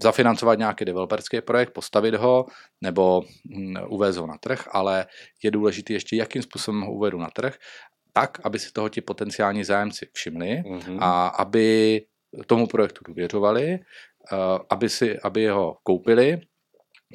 zafinancovat 0.04 0.60
nějaký 0.60 0.86
developerský 0.86 1.42
projekt, 1.42 1.74
postavit 1.74 2.16
ho 2.16 2.46
nebo 2.82 3.22
hm, 3.22 3.76
uvést 3.88 4.18
ho 4.18 4.28
na 4.28 4.38
trh, 4.38 4.68
ale 4.72 5.06
je 5.44 5.52
důležité 5.52 5.94
ještě, 5.94 6.16
jakým 6.16 6.42
způsobem 6.42 6.82
ho 6.82 6.92
uvedu 6.92 7.20
na 7.20 7.30
trh 7.30 7.58
tak, 8.18 8.42
aby 8.44 8.60
si 8.60 8.72
toho 8.72 8.90
ti 8.90 9.02
potenciální 9.02 9.64
zájemci 9.64 10.10
všimli 10.14 10.64
mm-hmm. 10.66 10.98
a 11.02 11.28
aby 11.28 12.02
tomu 12.46 12.68
projektu 12.68 13.02
důvěřovali, 13.08 13.80
uh, 14.32 14.38
aby, 14.70 14.90
si, 14.90 15.20
aby 15.20 15.48
ho 15.48 15.78
koupili, 15.84 16.42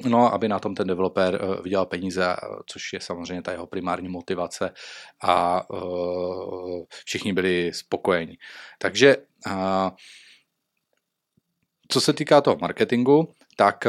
no 0.05 0.33
aby 0.33 0.47
na 0.47 0.59
tom 0.59 0.75
ten 0.75 0.87
developer 0.87 1.43
uh, 1.43 1.63
vydělal 1.63 1.85
peníze, 1.85 2.35
což 2.65 2.93
je 2.93 2.99
samozřejmě 2.99 3.41
ta 3.41 3.51
jeho 3.51 3.67
primární 3.67 4.09
motivace 4.09 4.73
a 5.23 5.63
všichni 7.05 7.33
byli 7.33 7.73
spokojeni. 7.73 8.37
Takže 8.79 9.17
co 11.87 12.01
se 12.01 12.13
týká 12.13 12.41
toho 12.41 12.57
marketingu, 12.61 13.33
tak 13.57 13.87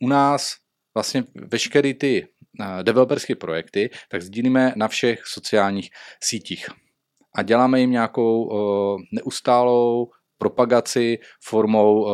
u 0.00 0.08
nás 0.08 0.56
vlastně 0.94 1.24
veškeré 1.34 1.94
ty 1.94 2.28
developerské 2.82 3.34
projekty, 3.34 3.90
tak 4.10 4.22
sdílíme 4.22 4.72
na 4.76 4.88
všech 4.88 5.20
sociálních 5.26 5.90
sítích. 6.22 6.66
A 7.36 7.42
děláme 7.42 7.80
jim 7.80 7.90
nějakou 7.90 8.48
neustálou 9.12 10.06
propagaci 10.38 11.18
formou 11.44 12.04
uh, 12.04 12.10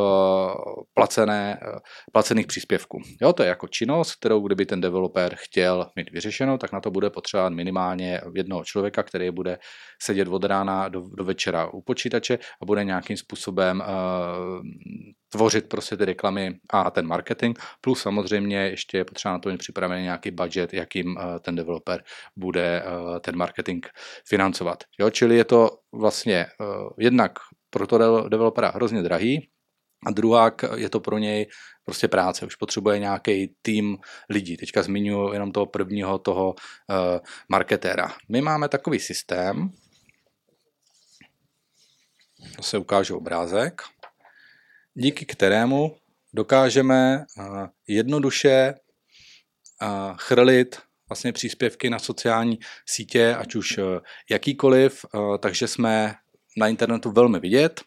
placené, 0.93 1.59
uh, 1.61 1.79
placených 2.11 2.47
příspěvků. 2.47 2.97
Jo, 3.21 3.33
to 3.33 3.43
je 3.43 3.49
jako 3.49 3.67
činnost, 3.67 4.15
kterou 4.15 4.39
kdyby 4.47 4.65
ten 4.65 4.81
developer 4.81 5.35
chtěl 5.35 5.87
mít 5.95 6.11
vyřešenou, 6.11 6.57
tak 6.57 6.71
na 6.71 6.79
to 6.79 6.91
bude 6.91 7.09
potřebovat 7.09 7.53
minimálně 7.53 8.21
jednoho 8.35 8.63
člověka, 8.63 9.03
který 9.03 9.31
bude 9.31 9.59
sedět 10.01 10.27
od 10.27 10.43
rána 10.43 10.89
do, 10.89 11.01
do 11.17 11.23
večera 11.23 11.73
u 11.73 11.81
počítače 11.81 12.39
a 12.61 12.65
bude 12.65 12.83
nějakým 12.83 13.17
způsobem 13.17 13.83
uh, 13.83 14.61
tvořit 15.31 15.69
prostě 15.69 15.97
ty 15.97 16.05
reklamy 16.05 16.59
a 16.69 16.91
ten 16.91 17.07
marketing, 17.07 17.59
plus 17.81 18.01
samozřejmě 18.01 18.57
ještě 18.57 18.97
je 18.97 19.05
potřeba 19.05 19.31
na 19.31 19.39
to 19.39 19.49
mít 19.49 19.57
připravený 19.57 20.03
nějaký 20.03 20.31
budget, 20.31 20.73
jakým 20.73 21.07
uh, 21.07 21.23
ten 21.39 21.55
developer 21.55 22.03
bude 22.35 22.83
uh, 22.83 23.19
ten 23.19 23.37
marketing 23.37 23.85
financovat. 24.27 24.83
Jo, 24.99 25.09
čili 25.09 25.37
je 25.37 25.45
to 25.45 25.69
vlastně 25.93 26.45
uh, 26.59 26.89
jednak 26.99 27.31
pro 27.69 27.87
to 27.87 28.29
developera 28.29 28.71
hrozně 28.75 29.01
drahý, 29.01 29.49
a 30.05 30.11
druhák 30.11 30.61
je 30.75 30.89
to 30.89 30.99
pro 30.99 31.17
něj 31.17 31.47
prostě 31.85 32.07
práce, 32.07 32.45
už 32.45 32.55
potřebuje 32.55 32.99
nějaký 32.99 33.55
tým 33.61 33.97
lidí. 34.29 34.57
Teďka 34.57 34.83
zmiňuji 34.83 35.33
jenom 35.33 35.51
toho 35.51 35.65
prvního, 35.65 36.19
toho 36.19 36.49
uh, 36.49 37.19
marketéra. 37.49 38.11
My 38.29 38.41
máme 38.41 38.69
takový 38.69 38.99
systém, 38.99 39.69
to 42.55 42.63
se 42.63 42.77
ukáže 42.77 43.13
obrázek, 43.13 43.81
díky 44.93 45.25
kterému 45.25 45.95
dokážeme 46.33 47.25
uh, 47.37 47.67
jednoduše 47.87 48.73
uh, 49.81 50.17
chrlit 50.17 50.79
vlastně 51.09 51.33
příspěvky 51.33 51.89
na 51.89 51.99
sociální 51.99 52.59
sítě, 52.85 53.35
ať 53.35 53.55
už 53.55 53.79
jakýkoliv, 54.29 55.05
takže 55.39 55.67
jsme 55.67 56.15
na 56.57 56.67
internetu 56.67 57.11
velmi 57.11 57.39
vidět. 57.39 57.81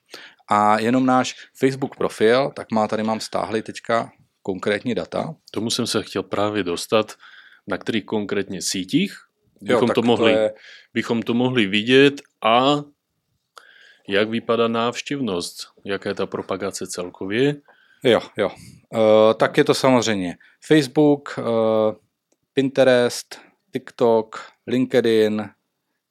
A 0.50 0.78
jenom 0.78 1.06
náš 1.06 1.34
Facebook 1.58 1.96
profil, 1.96 2.52
tak 2.56 2.72
má 2.72 2.88
tady 2.88 3.02
mám 3.02 3.20
stáhli 3.20 3.62
teďka 3.62 4.12
konkrétní 4.42 4.94
data. 4.94 5.34
Tomu 5.50 5.70
jsem 5.70 5.86
se 5.86 6.02
chtěl 6.02 6.22
právě 6.22 6.62
dostat, 6.62 7.12
na 7.66 7.78
kterých 7.78 8.04
konkrétně 8.04 8.62
sítích 8.62 9.16
bychom, 9.60 9.88
jo, 9.88 9.94
to 9.94 10.02
mohli, 10.02 10.32
to 10.32 10.38
je... 10.38 10.54
bychom 10.94 11.22
to 11.22 11.34
mohli 11.34 11.66
vidět 11.66 12.22
a 12.42 12.82
jak 14.08 14.28
vypadá 14.28 14.68
návštěvnost, 14.68 15.66
jaká 15.84 16.08
je 16.08 16.14
ta 16.14 16.26
propagace 16.26 16.86
celkově. 16.86 17.56
Jo, 18.02 18.20
jo. 18.36 18.50
Uh, 18.90 19.34
tak 19.36 19.58
je 19.58 19.64
to 19.64 19.74
samozřejmě 19.74 20.36
Facebook, 20.66 21.38
uh, 21.38 21.44
Pinterest, 22.52 23.40
TikTok, 23.72 24.42
LinkedIn, 24.66 25.50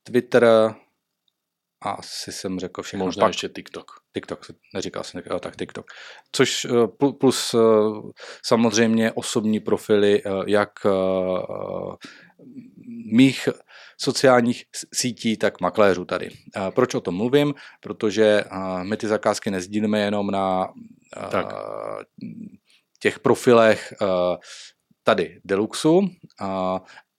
Twitter, 0.03 0.75
a 1.83 1.91
asi 1.91 2.31
jsem 2.31 2.59
řekl 2.59 2.81
všechno. 2.81 3.05
Možná 3.05 3.21
Pak, 3.21 3.29
ještě 3.29 3.49
TikTok. 3.49 3.91
TikTok, 4.13 4.45
neříkal 4.73 5.03
jsem, 5.03 5.21
jo, 5.25 5.39
tak 5.39 5.55
TikTok. 5.55 5.85
Což 6.31 6.65
eh, 6.65 6.87
plus 7.19 7.55
samozřejmě 8.45 9.11
osobní 9.11 9.59
profily, 9.59 10.23
jak 10.47 10.71
mých 13.13 13.49
sociálních 14.03 14.63
sítí, 14.93 15.37
tak 15.37 15.61
makléřů 15.61 16.05
tady. 16.05 16.29
Proč 16.75 16.93
o 16.95 17.01
tom 17.01 17.15
mluvím? 17.15 17.53
Protože 17.81 18.43
my 18.83 18.97
ty 18.97 19.07
zakázky 19.07 19.51
nezdílíme 19.51 19.99
jenom 19.99 20.31
na 20.31 20.73
tak. 21.31 21.53
těch 22.99 23.19
profilech 23.19 23.93
tady 25.03 25.41
Deluxu, 25.45 26.09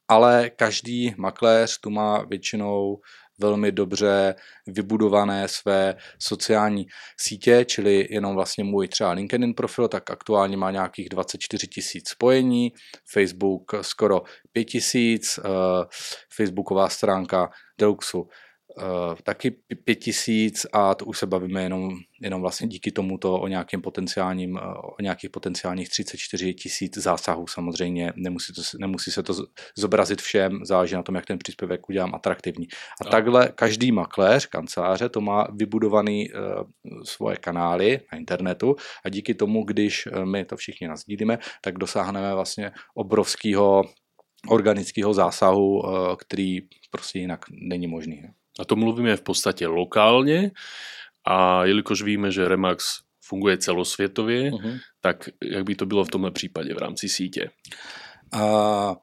ale 0.07 0.49
každý 0.49 1.13
makléř 1.17 1.79
tu 1.79 1.89
má 1.89 2.23
většinou 2.23 2.97
velmi 3.37 3.71
dobře 3.71 4.35
vybudované 4.67 5.47
své 5.47 5.95
sociální 6.19 6.87
sítě, 7.17 7.65
čili 7.65 8.07
jenom 8.09 8.35
vlastně 8.35 8.63
můj 8.63 8.87
třeba 8.87 9.11
LinkedIn 9.11 9.53
profil, 9.53 9.87
tak 9.87 10.11
aktuálně 10.11 10.57
má 10.57 10.71
nějakých 10.71 11.09
24 11.09 11.67
tisíc 11.67 12.09
spojení, 12.09 12.73
Facebook 13.13 13.71
skoro 13.81 14.21
5 14.51 14.63
tisíc, 14.63 15.39
uh, 15.39 15.51
facebooková 16.29 16.89
stránka 16.89 17.49
Deluxu 17.77 18.27
uh, 18.77 19.15
taky 19.23 19.51
pět 19.83 19.95
tisíc 19.95 20.65
a 20.73 20.95
to 20.95 21.05
už 21.05 21.19
se 21.19 21.25
bavíme 21.25 21.63
jenom, 21.63 21.97
jenom 22.21 22.41
vlastně 22.41 22.67
díky 22.67 22.91
tomuto 22.91 23.39
o 23.39 23.47
nějakým 23.47 23.81
potenciálním, 23.81 24.53
uh, 24.53 24.61
o 24.99 25.01
nějakých 25.01 25.29
potenciálních 25.29 25.89
34 25.89 26.53
tisíc 26.53 26.97
zásahů 26.97 27.47
samozřejmě. 27.47 28.13
Nemusí, 28.15 28.53
to, 28.53 28.61
nemusí 28.79 29.11
se 29.11 29.23
to 29.23 29.33
zobrazit 29.77 30.21
všem, 30.21 30.59
záleží 30.65 30.95
na 30.95 31.03
tom, 31.03 31.15
jak 31.15 31.25
ten 31.25 31.37
příspěvek 31.37 31.89
udělám 31.89 32.15
atraktivní. 32.15 32.67
A 33.01 33.03
no. 33.05 33.11
takhle 33.11 33.49
každý 33.55 33.91
makléř, 33.91 34.45
kanceláře, 34.45 35.09
to 35.09 35.21
má 35.21 35.47
vybudovaný 35.53 36.29
uh, 36.31 36.63
svoje 37.03 37.37
kanály 37.37 37.99
na 38.11 38.17
internetu 38.17 38.75
a 39.05 39.09
díky 39.09 39.33
tomu, 39.33 39.63
když 39.63 40.07
my 40.23 40.45
to 40.45 40.57
všichni 40.57 40.87
nazdílíme, 40.87 41.39
tak 41.61 41.77
dosáhneme 41.77 42.33
vlastně 42.33 42.71
obrovského 42.95 43.83
organického 44.47 45.13
zásahu, 45.13 45.83
který 46.17 46.59
prostě 46.91 47.19
jinak 47.19 47.45
není 47.49 47.87
možný. 47.87 48.23
A 48.59 48.65
to 48.65 48.75
mluvíme 48.75 49.17
v 49.17 49.21
podstatě 49.21 49.67
lokálně 49.67 50.51
a 51.27 51.65
jelikož 51.65 52.01
víme, 52.01 52.31
že 52.31 52.47
Remax 52.47 52.99
funguje 53.27 53.57
celosvětově, 53.57 54.51
uh-huh. 54.51 54.79
tak 55.01 55.29
jak 55.43 55.63
by 55.63 55.75
to 55.75 55.85
bylo 55.85 56.05
v 56.05 56.09
tomhle 56.09 56.31
případě 56.31 56.73
v 56.73 56.77
rámci 56.77 57.09
sítě? 57.09 57.49
Uh, 58.35 58.95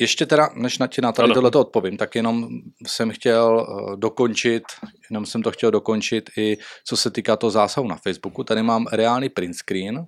ještě 0.00 0.26
teda, 0.26 0.48
než 0.54 0.78
na 0.78 0.86
ti 0.86 1.00
na 1.00 1.12
tady 1.12 1.32
tohleto 1.32 1.60
odpovím, 1.60 1.96
tak 1.96 2.14
jenom 2.14 2.48
jsem 2.86 3.10
chtěl 3.10 3.66
uh, 3.68 3.96
dokončit, 3.96 4.62
jenom 5.10 5.26
jsem 5.26 5.42
to 5.42 5.50
chtěl 5.50 5.70
dokončit 5.70 6.30
i 6.36 6.58
co 6.84 6.96
se 6.96 7.10
týká 7.10 7.36
toho 7.36 7.50
zásahu 7.50 7.88
na 7.88 7.96
Facebooku. 7.96 8.44
Tady 8.44 8.62
mám 8.62 8.86
reálný 8.92 9.28
print 9.28 9.56
screen, 9.56 10.06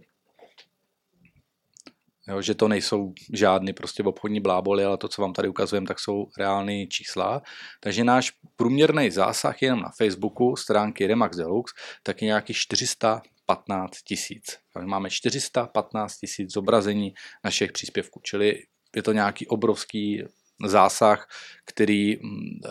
jo, 2.32 2.42
že 2.42 2.54
to 2.54 2.68
nejsou 2.68 3.12
žádný 3.32 3.72
prostě 3.72 4.02
obchodní 4.02 4.40
bláboli, 4.40 4.84
ale 4.84 4.96
to, 4.96 5.08
co 5.08 5.22
vám 5.22 5.32
tady 5.32 5.48
ukazujeme, 5.48 5.86
tak 5.86 6.00
jsou 6.00 6.26
reální 6.38 6.86
čísla. 6.88 7.42
Takže 7.80 8.04
náš 8.04 8.32
průměrný 8.56 9.10
zásah 9.10 9.62
jenom 9.62 9.80
na 9.80 9.90
Facebooku 9.98 10.56
stránky 10.56 11.06
Remax 11.06 11.36
Deluxe, 11.36 11.74
tak 12.02 12.22
je 12.22 12.26
nějaký 12.26 12.54
415 12.54 14.02
tisíc. 14.02 14.58
Máme 14.84 15.10
415 15.10 16.16
tisíc 16.16 16.52
zobrazení 16.52 17.14
našich 17.44 17.72
příspěvků, 17.72 18.20
čili 18.24 18.62
je 18.96 19.02
to 19.02 19.12
nějaký 19.12 19.46
obrovský 19.46 20.22
zásah, 20.64 21.28
který 21.64 22.16
mm, 22.16 22.60
eh, 22.66 22.70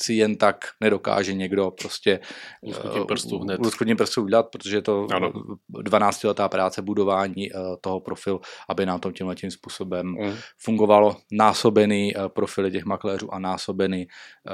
si 0.00 0.14
jen 0.14 0.36
tak 0.36 0.64
nedokáže 0.80 1.34
někdo 1.34 1.70
prostě 1.70 2.20
lusknutím 2.62 3.06
prstů 3.06 3.38
hned. 3.38 3.60
prstů 3.96 4.22
udělat, 4.22 4.46
protože 4.52 4.76
je 4.76 4.82
to 4.82 5.06
ano. 5.14 5.32
12 5.68 6.24
letá 6.24 6.48
práce 6.48 6.82
budování 6.82 7.52
eh, 7.52 7.58
toho 7.80 8.00
profilu, 8.00 8.40
aby 8.68 8.86
nám 8.86 9.00
to 9.00 9.12
tímhle 9.12 9.34
tím 9.34 9.50
způsobem 9.50 10.06
mm. 10.06 10.34
fungovalo 10.58 11.16
násobený 11.32 12.16
eh, 12.16 12.28
profily 12.28 12.70
těch 12.70 12.84
makléřů 12.84 13.34
a 13.34 13.38
násobený 13.38 14.06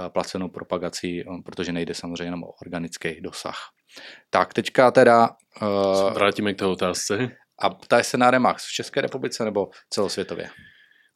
placenou 0.09 0.49
propagací, 0.49 1.25
protože 1.45 1.73
nejde 1.73 1.95
samozřejmě 1.95 2.25
jenom 2.25 2.43
o 2.43 2.53
organický 2.63 3.21
dosah. 3.21 3.57
Tak, 4.31 4.55
teďka 4.55 4.91
teda... 4.91 5.29
Vrátíme 6.15 6.55
k 6.55 6.59
té 6.59 6.67
otázce. 6.67 7.29
A 7.59 7.71
ptáš 7.71 8.07
se 8.07 8.19
na 8.19 8.31
Remax 8.31 8.67
v 8.67 8.73
České 8.73 9.01
republice 9.01 9.45
nebo 9.45 9.69
celosvětově? 9.91 10.51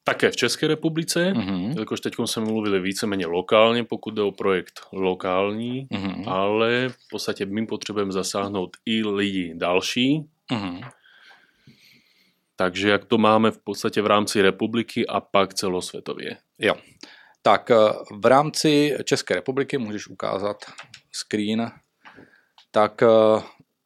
Také 0.08 0.30
v 0.30 0.36
České 0.36 0.66
republice, 0.66 1.32
mm-hmm. 1.32 1.68
jelikož 1.68 2.00
teď 2.00 2.14
jsme 2.24 2.44
mluvili 2.44 2.80
víceméně 2.80 3.26
lokálně, 3.26 3.84
pokud 3.84 4.14
jde 4.14 4.22
o 4.22 4.32
projekt 4.32 4.80
lokální, 4.92 5.86
mm-hmm. 5.86 6.30
ale 6.30 6.88
v 6.88 7.08
podstatě 7.10 7.46
my 7.46 7.66
potřebujeme 7.66 8.12
zasáhnout 8.12 8.76
i 8.86 9.04
lidi 9.04 9.52
další. 9.54 10.24
Mm-hmm. 10.52 10.90
Takže 12.56 12.88
jak 12.88 13.04
to 13.04 13.18
máme 13.18 13.50
v 13.50 13.58
podstatě 13.58 14.02
v 14.02 14.06
rámci 14.06 14.42
republiky 14.42 15.06
a 15.06 15.20
pak 15.20 15.54
celosvětově. 15.54 16.36
Jo. 16.58 16.74
Tak 17.42 17.70
eh, 17.70 17.74
v 18.10 18.26
rámci 18.26 18.96
České 19.04 19.34
republiky 19.34 19.78
můžeš 19.78 20.08
ukázat 20.08 20.64
screen. 21.12 21.70
Tak 22.70 23.02
eh, 23.02 23.06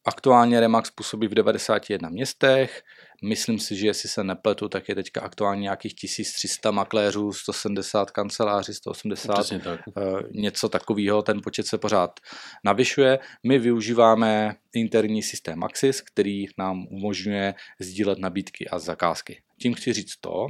aktuálně 0.05 0.59
Remax 0.59 0.91
působí 0.91 1.27
v 1.27 1.33
91 1.33 2.09
městech, 2.09 2.83
Myslím 3.23 3.59
si, 3.59 3.75
že 3.75 3.87
jestli 3.87 4.09
se 4.09 4.23
nepletu, 4.23 4.69
tak 4.69 4.89
je 4.89 4.95
teďka 4.95 5.21
aktuálně 5.21 5.61
nějakých 5.61 5.95
1300 5.95 6.71
makléřů, 6.71 7.33
170 7.33 8.11
kanceláří, 8.11 8.73
180, 8.73 9.49
tak. 9.63 9.79
Eh, 9.97 10.01
něco 10.31 10.69
takového, 10.69 11.21
ten 11.21 11.41
počet 11.43 11.67
se 11.67 11.77
pořád 11.77 12.19
navyšuje. 12.65 13.19
My 13.43 13.59
využíváme 13.59 14.55
interní 14.73 15.23
systém 15.23 15.63
Axis, 15.63 16.01
který 16.01 16.45
nám 16.57 16.87
umožňuje 16.87 17.53
sdílet 17.79 18.19
nabídky 18.19 18.67
a 18.67 18.79
zakázky. 18.79 19.41
Tím 19.61 19.73
chci 19.73 19.93
říct 19.93 20.17
to, 20.21 20.47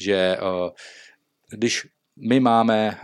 že 0.00 0.14
eh, 0.14 0.70
když 1.50 1.86
my 2.16 2.40
máme 2.40 3.00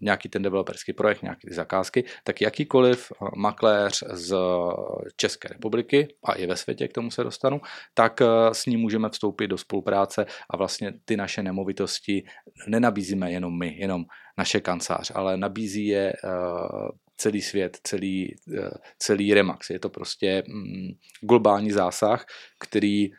nějaký 0.00 0.28
ten 0.28 0.42
developerský 0.42 0.92
projekt, 0.92 1.22
nějaké 1.22 1.54
zakázky, 1.54 2.04
tak 2.24 2.40
jakýkoliv 2.40 3.12
makléř 3.36 4.04
z 4.12 4.36
České 5.16 5.48
republiky 5.48 6.08
a 6.24 6.32
i 6.32 6.46
ve 6.46 6.56
světě, 6.56 6.88
k 6.88 6.92
tomu 6.92 7.10
se 7.10 7.24
dostanu, 7.24 7.60
tak 7.94 8.20
s 8.52 8.66
ním 8.66 8.80
můžeme 8.80 9.08
vstoupit 9.08 9.48
do 9.48 9.58
spolupráce 9.58 10.26
a 10.50 10.56
vlastně 10.56 10.92
ty 11.04 11.16
naše 11.16 11.42
nemovitosti 11.42 12.24
nenabízíme 12.66 13.32
jenom 13.32 13.58
my, 13.58 13.76
jenom 13.78 14.04
naše 14.38 14.60
kancelář, 14.60 15.12
ale 15.14 15.36
nabízí 15.36 15.86
je 15.86 16.12
celý 17.16 17.42
svět, 17.42 17.78
celý, 17.82 18.36
celý 18.98 19.34
Remax. 19.34 19.70
Je 19.70 19.78
to 19.78 19.88
prostě 19.88 20.42
mm, 20.48 20.92
globální 21.20 21.70
zásah, 21.70 22.26
který 22.58 23.10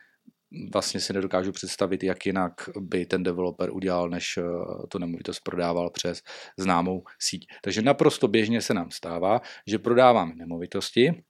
vlastně 0.72 1.00
si 1.00 1.12
nedokážu 1.12 1.52
představit, 1.52 2.02
jak 2.02 2.26
jinak 2.26 2.52
by 2.80 3.06
ten 3.06 3.22
developer 3.22 3.70
udělal, 3.72 4.08
než 4.08 4.36
eh, 4.36 4.42
tu 4.88 4.98
nemovitost 4.98 5.40
prodával 5.40 5.90
přes 5.90 6.22
známou 6.58 7.02
síť. 7.18 7.46
Takže 7.62 7.82
naprosto 7.82 8.28
běžně 8.28 8.60
se 8.60 8.74
nám 8.74 8.90
stává, 8.90 9.40
že 9.66 9.78
prodáváme 9.78 10.34
nemovitosti 10.34 11.22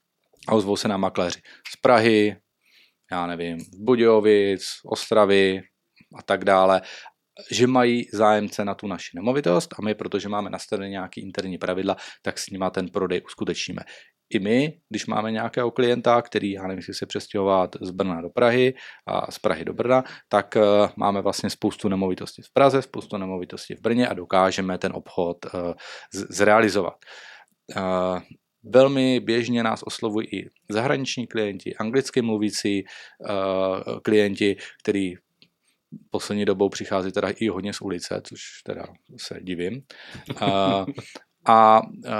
a 0.48 0.54
ozvou 0.54 0.76
se 0.76 0.88
nám 0.88 1.00
makléři 1.00 1.40
z 1.68 1.76
Prahy, 1.80 2.36
já 3.10 3.26
nevím, 3.26 3.60
z 3.60 3.76
Budějovic, 3.78 4.64
Ostravy 4.84 5.62
a 6.18 6.22
tak 6.22 6.44
dále, 6.44 6.82
že 7.50 7.66
mají 7.66 8.06
zájemce 8.12 8.64
na 8.64 8.74
tu 8.74 8.86
naši 8.86 9.10
nemovitost 9.14 9.74
a 9.78 9.82
my, 9.82 9.94
protože 9.94 10.28
máme 10.28 10.50
nastavené 10.50 10.88
nějaké 10.88 11.20
interní 11.20 11.58
pravidla, 11.58 11.96
tak 12.22 12.38
s 12.38 12.50
nima 12.50 12.70
ten 12.70 12.88
prodej 12.88 13.22
uskutečníme 13.26 13.82
i 14.30 14.38
my, 14.38 14.80
když 14.88 15.06
máme 15.06 15.32
nějakého 15.32 15.70
klienta, 15.70 16.22
který, 16.22 16.52
já 16.52 16.66
nevím, 16.66 16.82
se 16.92 17.06
přestěhovat 17.06 17.76
z 17.80 17.90
Brna 17.90 18.20
do 18.20 18.30
Prahy 18.30 18.74
a 19.06 19.32
z 19.32 19.38
Prahy 19.38 19.64
do 19.64 19.72
Brna, 19.72 20.04
tak 20.28 20.56
uh, 20.56 20.62
máme 20.96 21.22
vlastně 21.22 21.50
spoustu 21.50 21.88
nemovitostí 21.88 22.42
v 22.42 22.52
Praze, 22.52 22.82
spoustu 22.82 23.16
nemovitostí 23.16 23.74
v 23.74 23.80
Brně 23.80 24.08
a 24.08 24.14
dokážeme 24.14 24.78
ten 24.78 24.92
obchod 24.94 25.46
z- 26.14 26.26
zrealizovat. 26.30 26.94
Uh, 27.76 28.18
velmi 28.72 29.20
běžně 29.20 29.62
nás 29.62 29.82
oslovují 29.82 30.26
i 30.26 30.50
zahraniční 30.70 31.26
klienti, 31.26 31.76
anglicky 31.76 32.22
mluvící 32.22 32.84
klienti, 34.02 34.56
který 34.82 35.14
poslední 36.10 36.44
dobou 36.44 36.68
přichází 36.68 37.12
teda 37.12 37.28
i 37.28 37.48
hodně 37.48 37.72
z 37.72 37.80
ulice, 37.80 38.20
což 38.24 38.40
teda 38.64 38.84
se 39.16 39.40
divím. 39.42 39.82
A 41.46 41.80
uh, 41.82 42.12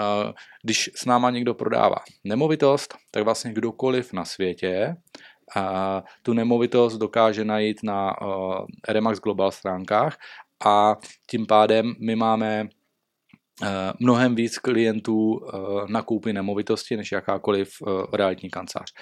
když 0.62 0.90
s 0.94 1.04
náma 1.04 1.30
někdo 1.30 1.54
prodává 1.54 1.96
nemovitost, 2.24 2.94
tak 3.10 3.24
vlastně 3.24 3.52
kdokoliv 3.52 4.12
na 4.12 4.24
světě 4.24 4.96
uh, 5.56 5.62
tu 6.22 6.32
nemovitost 6.32 6.96
dokáže 6.96 7.44
najít 7.44 7.82
na 7.82 8.22
uh, 8.22 8.66
Remax 8.88 9.18
Global 9.18 9.50
stránkách 9.50 10.16
a 10.64 10.96
tím 11.30 11.46
pádem 11.46 11.94
my 12.00 12.16
máme 12.16 12.68
mnohem 14.00 14.34
víc 14.34 14.58
klientů 14.58 15.40
na 15.88 16.02
koupi 16.02 16.32
nemovitosti 16.32 16.96
než 16.96 17.12
jakákoliv 17.12 17.70
realitní 18.12 18.50
kancelář. 18.50 18.92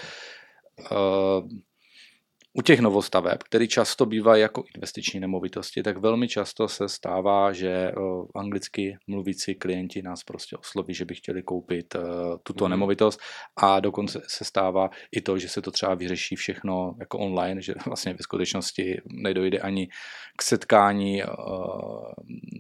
U 2.58 2.62
těch 2.62 2.80
novostaveb, 2.80 3.42
které 3.42 3.66
často 3.66 4.06
bývají 4.06 4.42
jako 4.42 4.64
investiční 4.74 5.20
nemovitosti, 5.20 5.82
tak 5.82 5.96
velmi 5.96 6.28
často 6.28 6.68
se 6.68 6.88
stává, 6.88 7.52
že 7.52 7.92
anglicky 8.34 8.96
mluvící 9.06 9.54
klienti 9.54 10.02
nás 10.02 10.24
prostě 10.24 10.56
osloví, 10.56 10.94
že 10.94 11.04
by 11.04 11.14
chtěli 11.14 11.42
koupit 11.42 11.96
tuto 12.42 12.64
mm. 12.64 12.70
nemovitost. 12.70 13.20
A 13.56 13.80
dokonce 13.80 14.22
se 14.26 14.44
stává 14.44 14.90
i 15.12 15.20
to, 15.20 15.38
že 15.38 15.48
se 15.48 15.62
to 15.62 15.70
třeba 15.70 15.94
vyřeší 15.94 16.36
všechno 16.36 16.94
jako 17.00 17.18
online, 17.18 17.62
že 17.62 17.74
vlastně 17.86 18.12
ve 18.12 18.22
skutečnosti 18.22 19.00
nedojde 19.06 19.58
ani 19.58 19.88
k 20.36 20.42
setkání 20.42 21.22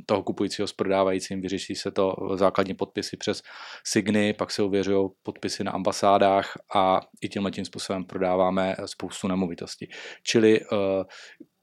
toho 0.06 0.22
kupujícího 0.22 0.68
s 0.68 0.72
prodávajícím, 0.72 1.40
vyřeší 1.40 1.74
se 1.74 1.90
to 1.90 2.14
základní 2.34 2.74
podpisy 2.74 3.16
přes 3.16 3.42
Signy, 3.84 4.32
pak 4.32 4.50
se 4.50 4.62
ověřují 4.62 5.10
podpisy 5.22 5.64
na 5.64 5.72
ambasádách 5.72 6.52
a 6.74 7.00
i 7.20 7.28
tímhle 7.28 7.50
tím 7.50 7.64
způsobem 7.64 8.04
prodáváme 8.04 8.76
spoustu 8.86 9.28
nemovitostí 9.28 9.83
nemovitosti. 9.86 10.22
Čili 10.22 10.60
eh, 10.60 11.04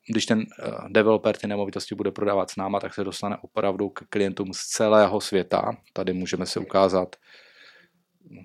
když 0.08 0.26
ten 0.26 0.42
eh, 0.42 0.72
developer 0.90 1.38
ty 1.38 1.48
nemovitosti 1.48 1.96
bude 1.96 2.12
prodávat 2.12 2.50
s 2.50 2.56
náma, 2.56 2.80
tak 2.80 2.94
se 2.94 3.04
dostane 3.04 3.38
opravdu 3.42 3.90
k 3.90 4.04
klientům 4.10 4.54
z 4.54 4.60
celého 4.60 5.22
světa. 5.22 5.78
Tady 5.94 6.14
můžeme 6.14 6.46
se 6.46 6.60
ukázat 6.60 7.16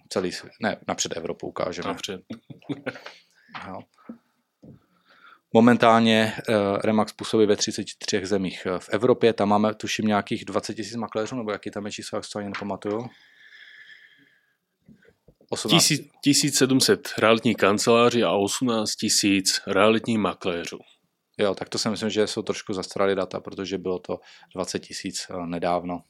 celý 0.08 0.32
svět, 0.32 0.52
ne, 0.60 0.76
napřed 0.88 1.16
Evropu 1.16 1.48
ukážeme. 1.48 1.88
Napřed. 1.88 2.20
no. 3.68 3.78
Momentálně 5.52 6.32
uh, 6.48 6.54
Remax 6.84 7.12
působí 7.12 7.46
ve 7.46 7.56
33 7.56 8.26
zemích 8.26 8.66
v 8.78 8.88
Evropě, 8.88 9.32
tam 9.32 9.48
máme 9.48 9.74
tuším 9.74 10.06
nějakých 10.06 10.44
20 10.44 10.78
000 10.78 10.90
makléřů, 11.00 11.36
nebo 11.36 11.52
jaký 11.52 11.70
tam 11.70 11.86
je 11.86 11.92
číslo, 11.92 12.18
jak 12.18 12.24
to 12.32 12.38
ani 12.38 12.48
nepamatuju. 12.48 13.08
18... 15.48 15.92
1700 16.20 17.08
realitních 17.18 17.56
kanceláří 17.56 18.24
a 18.24 18.32
18 18.32 18.94
tisíc 18.94 19.60
realitních 19.66 20.18
makléřů. 20.18 20.78
Jo, 21.38 21.54
tak 21.54 21.68
to 21.68 21.78
si 21.78 21.88
myslím, 21.90 22.10
že 22.10 22.26
jsou 22.26 22.42
trošku 22.42 22.72
zastaralé 22.72 23.14
data, 23.14 23.40
protože 23.40 23.78
bylo 23.78 23.98
to 23.98 24.20
20 24.54 24.78
tisíc 24.78 25.26
eh, 25.30 25.46
nedávno. 25.46 26.02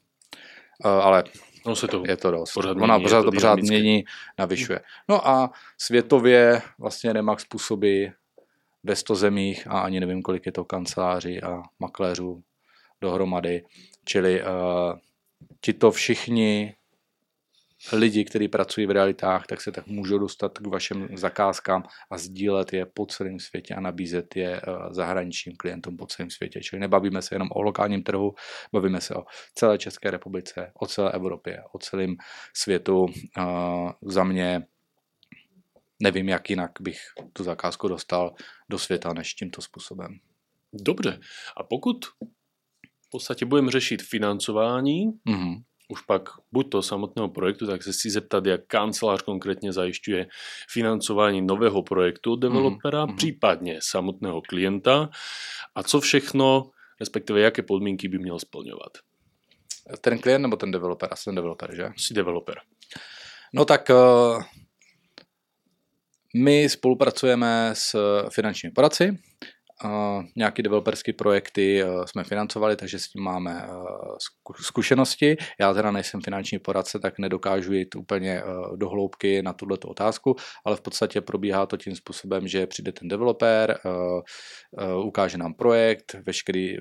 Eh, 0.85 0.89
ale 0.89 1.25
no 1.67 1.77
se 1.77 1.89
to 1.89 2.03
je 2.07 2.17
to 2.17 2.31
dost. 2.31 2.53
Pořád 2.53 2.77
Ona 2.77 3.01
pořád 3.01 3.23
to 3.23 3.33
pořád 3.33 3.59
mění, 3.59 4.05
navyšuje. 4.39 4.81
No 5.09 5.29
a 5.29 5.51
světově 5.79 6.63
vlastně 6.79 7.13
Remax 7.13 7.45
působí 7.45 8.13
ve 8.83 8.97
100 8.97 9.15
zemích 9.15 9.67
a 9.67 9.81
ani 9.81 10.01
nevím, 10.01 10.23
kolik 10.23 10.47
je 10.47 10.53
to 10.53 10.65
kanceláří 10.65 11.43
a 11.43 11.63
makléřů 11.79 12.43
dohromady. 13.01 13.65
Čili 14.05 14.43
uh, 14.43 14.47
ti 15.61 15.73
to 15.73 15.91
všichni 15.91 16.75
lidi, 17.93 18.25
kteří 18.25 18.49
pracují 18.49 18.87
v 18.87 18.91
realitách, 18.91 19.47
tak 19.47 19.61
se 19.61 19.73
tak 19.73 19.87
můžou 19.87 20.19
dostat 20.19 20.59
k 20.59 20.67
vašim 20.67 21.09
zakázkám 21.17 21.83
a 22.11 22.19
sdílet 22.19 22.73
je 22.73 22.87
po 22.87 23.07
celém 23.07 23.39
světě 23.39 23.75
a 23.75 23.81
nabízet 23.81 24.37
je 24.37 24.57
eh, 24.57 24.63
zahraničním 24.91 25.57
klientům 25.57 25.97
po 25.97 26.07
celém 26.07 26.31
světě. 26.31 26.61
Čili 26.61 26.81
nebavíme 26.81 27.23
se 27.23 27.35
jenom 27.35 27.49
o 27.53 27.63
lokálním 27.63 28.03
trhu, 28.03 28.35
bavíme 28.73 29.01
se 29.01 29.15
o 29.15 29.25
celé 29.55 29.79
České 29.79 30.11
republice, 30.11 30.73
o 30.75 30.87
celé 30.87 31.13
Evropě, 31.13 31.63
o 31.73 31.79
celém 31.79 32.17
světu. 32.55 33.07
Eh, 33.39 33.43
za 34.03 34.25
mě 34.25 34.63
nevím, 36.03 36.29
jak 36.29 36.51
jinak 36.51 36.71
bych 36.81 36.99
tu 37.33 37.45
zakázku 37.45 37.89
dostal 37.89 38.35
do 38.69 38.79
světa 38.79 39.13
než 39.13 39.35
tímto 39.35 39.63
způsobem. 39.63 40.19
Dobře. 40.73 41.21
A 41.57 41.63
pokud 41.63 42.05
v 43.07 43.11
podstatě 43.11 43.47
budeme 43.47 43.71
řešit 43.71 44.03
financování, 44.03 45.07
mm-hmm 45.29 45.63
už 45.89 46.01
pak 46.01 46.29
buď 46.53 46.71
to 46.71 46.83
samotného 46.83 47.29
projektu, 47.29 47.67
tak 47.67 47.83
se 47.83 47.93
si 47.93 48.11
zeptat, 48.11 48.47
jak 48.47 48.67
kancelář 48.67 49.23
konkrétně 49.23 49.73
zajišťuje 49.73 50.27
financování 50.71 51.43
nového 51.43 51.83
projektu 51.83 52.33
od 52.33 52.37
developera, 52.37 53.07
mm-hmm. 53.07 53.17
případně 53.17 53.79
samotného 53.83 54.43
klienta 54.43 55.09
a 55.75 55.83
co 55.83 56.01
všechno, 56.01 56.71
respektive 57.01 57.41
jaké 57.41 57.63
podmínky 57.63 58.09
by 58.09 58.19
měl 58.19 58.39
splňovat. 58.39 58.93
Ten 60.01 60.19
klient 60.19 60.43
nebo 60.43 60.57
ten 60.57 60.71
developer? 60.71 61.09
Asi 61.13 61.25
ten 61.25 61.35
developer, 61.35 61.77
že? 61.77 61.89
Jsi 61.97 62.15
developer. 62.15 62.61
No 63.55 63.65
tak 63.65 63.91
uh, 63.91 64.43
my 66.37 66.69
spolupracujeme 66.69 67.71
s 67.75 67.97
finančními 68.31 68.73
poradci, 68.73 69.19
nějaké 70.37 70.63
developerské 70.63 71.13
projekty 71.13 71.83
eh, 71.83 71.87
jsme 72.07 72.25
financovali, 72.25 72.77
takže 72.77 72.99
s 72.99 73.09
tím 73.09 73.23
máme 73.23 73.65
eh, 73.65 74.53
zkušenosti. 74.61 75.37
Já 75.61 75.75
teda 75.75 75.91
nejsem 75.91 76.21
finanční 76.21 76.59
poradce, 76.59 76.99
tak 76.99 77.19
nedokážu 77.19 77.73
jít 77.73 77.95
úplně 77.95 78.43
eh, 78.43 78.45
do 78.77 78.89
hloubky 78.89 79.43
na 79.43 79.53
tuhle 79.53 79.79
otázku, 79.85 80.37
ale 80.65 80.77
v 80.77 80.81
podstatě 80.81 81.21
probíhá 81.21 81.67
to 81.67 81.77
tím 81.77 81.97
způsobem, 81.97 82.49
že 82.49 82.67
přijde 82.67 82.93
ten 82.93 83.09
developer, 83.09 83.79
ukáže 85.05 85.39
nám 85.39 85.55
projekt, 85.55 86.17
veškerý 86.27 86.77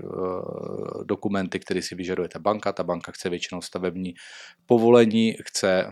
dokumenty, 1.04 1.60
které 1.60 1.82
si 1.82 1.96
vyžaduje 1.96 2.30
ta 2.30 2.40
banka. 2.40 2.74
Ta 2.74 2.84
banka 2.84 3.12
chce 3.12 3.30
většinou 3.30 3.62
stavební 3.62 4.14
povolení, 4.66 5.36
chce 5.46 5.92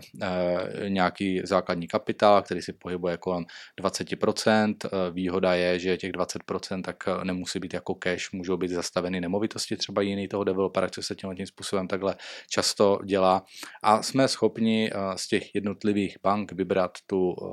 nějaký 0.88 1.40
základní 1.44 1.88
kapitál, 1.88 2.42
který 2.42 2.62
si 2.62 2.72
pohybuje 2.72 3.16
kolem 3.16 3.44
20%. 3.80 4.74
Výhoda 5.12 5.54
je, 5.54 5.78
že 5.78 5.96
těch 5.96 6.12
20% 6.12 6.93
tak 6.94 7.08
eh, 7.08 7.24
nemusí 7.24 7.58
být 7.58 7.74
jako 7.74 7.94
cash, 7.94 8.32
můžou 8.32 8.56
být 8.56 8.70
zastaveny 8.70 9.20
nemovitosti 9.20 9.76
třeba 9.76 10.02
jiný 10.02 10.28
toho 10.28 10.44
developera, 10.44 10.88
co 10.88 11.02
se 11.02 11.14
tím 11.14 11.46
způsobem 11.46 11.88
takhle 11.88 12.16
často 12.50 12.98
dělá. 13.04 13.44
A 13.82 14.02
jsme 14.02 14.28
schopni 14.28 14.90
eh, 14.92 14.98
z 15.16 15.28
těch 15.28 15.54
jednotlivých 15.54 16.16
bank 16.22 16.52
vybrat 16.52 16.90
tu 17.06 17.32
eh, 17.32 17.46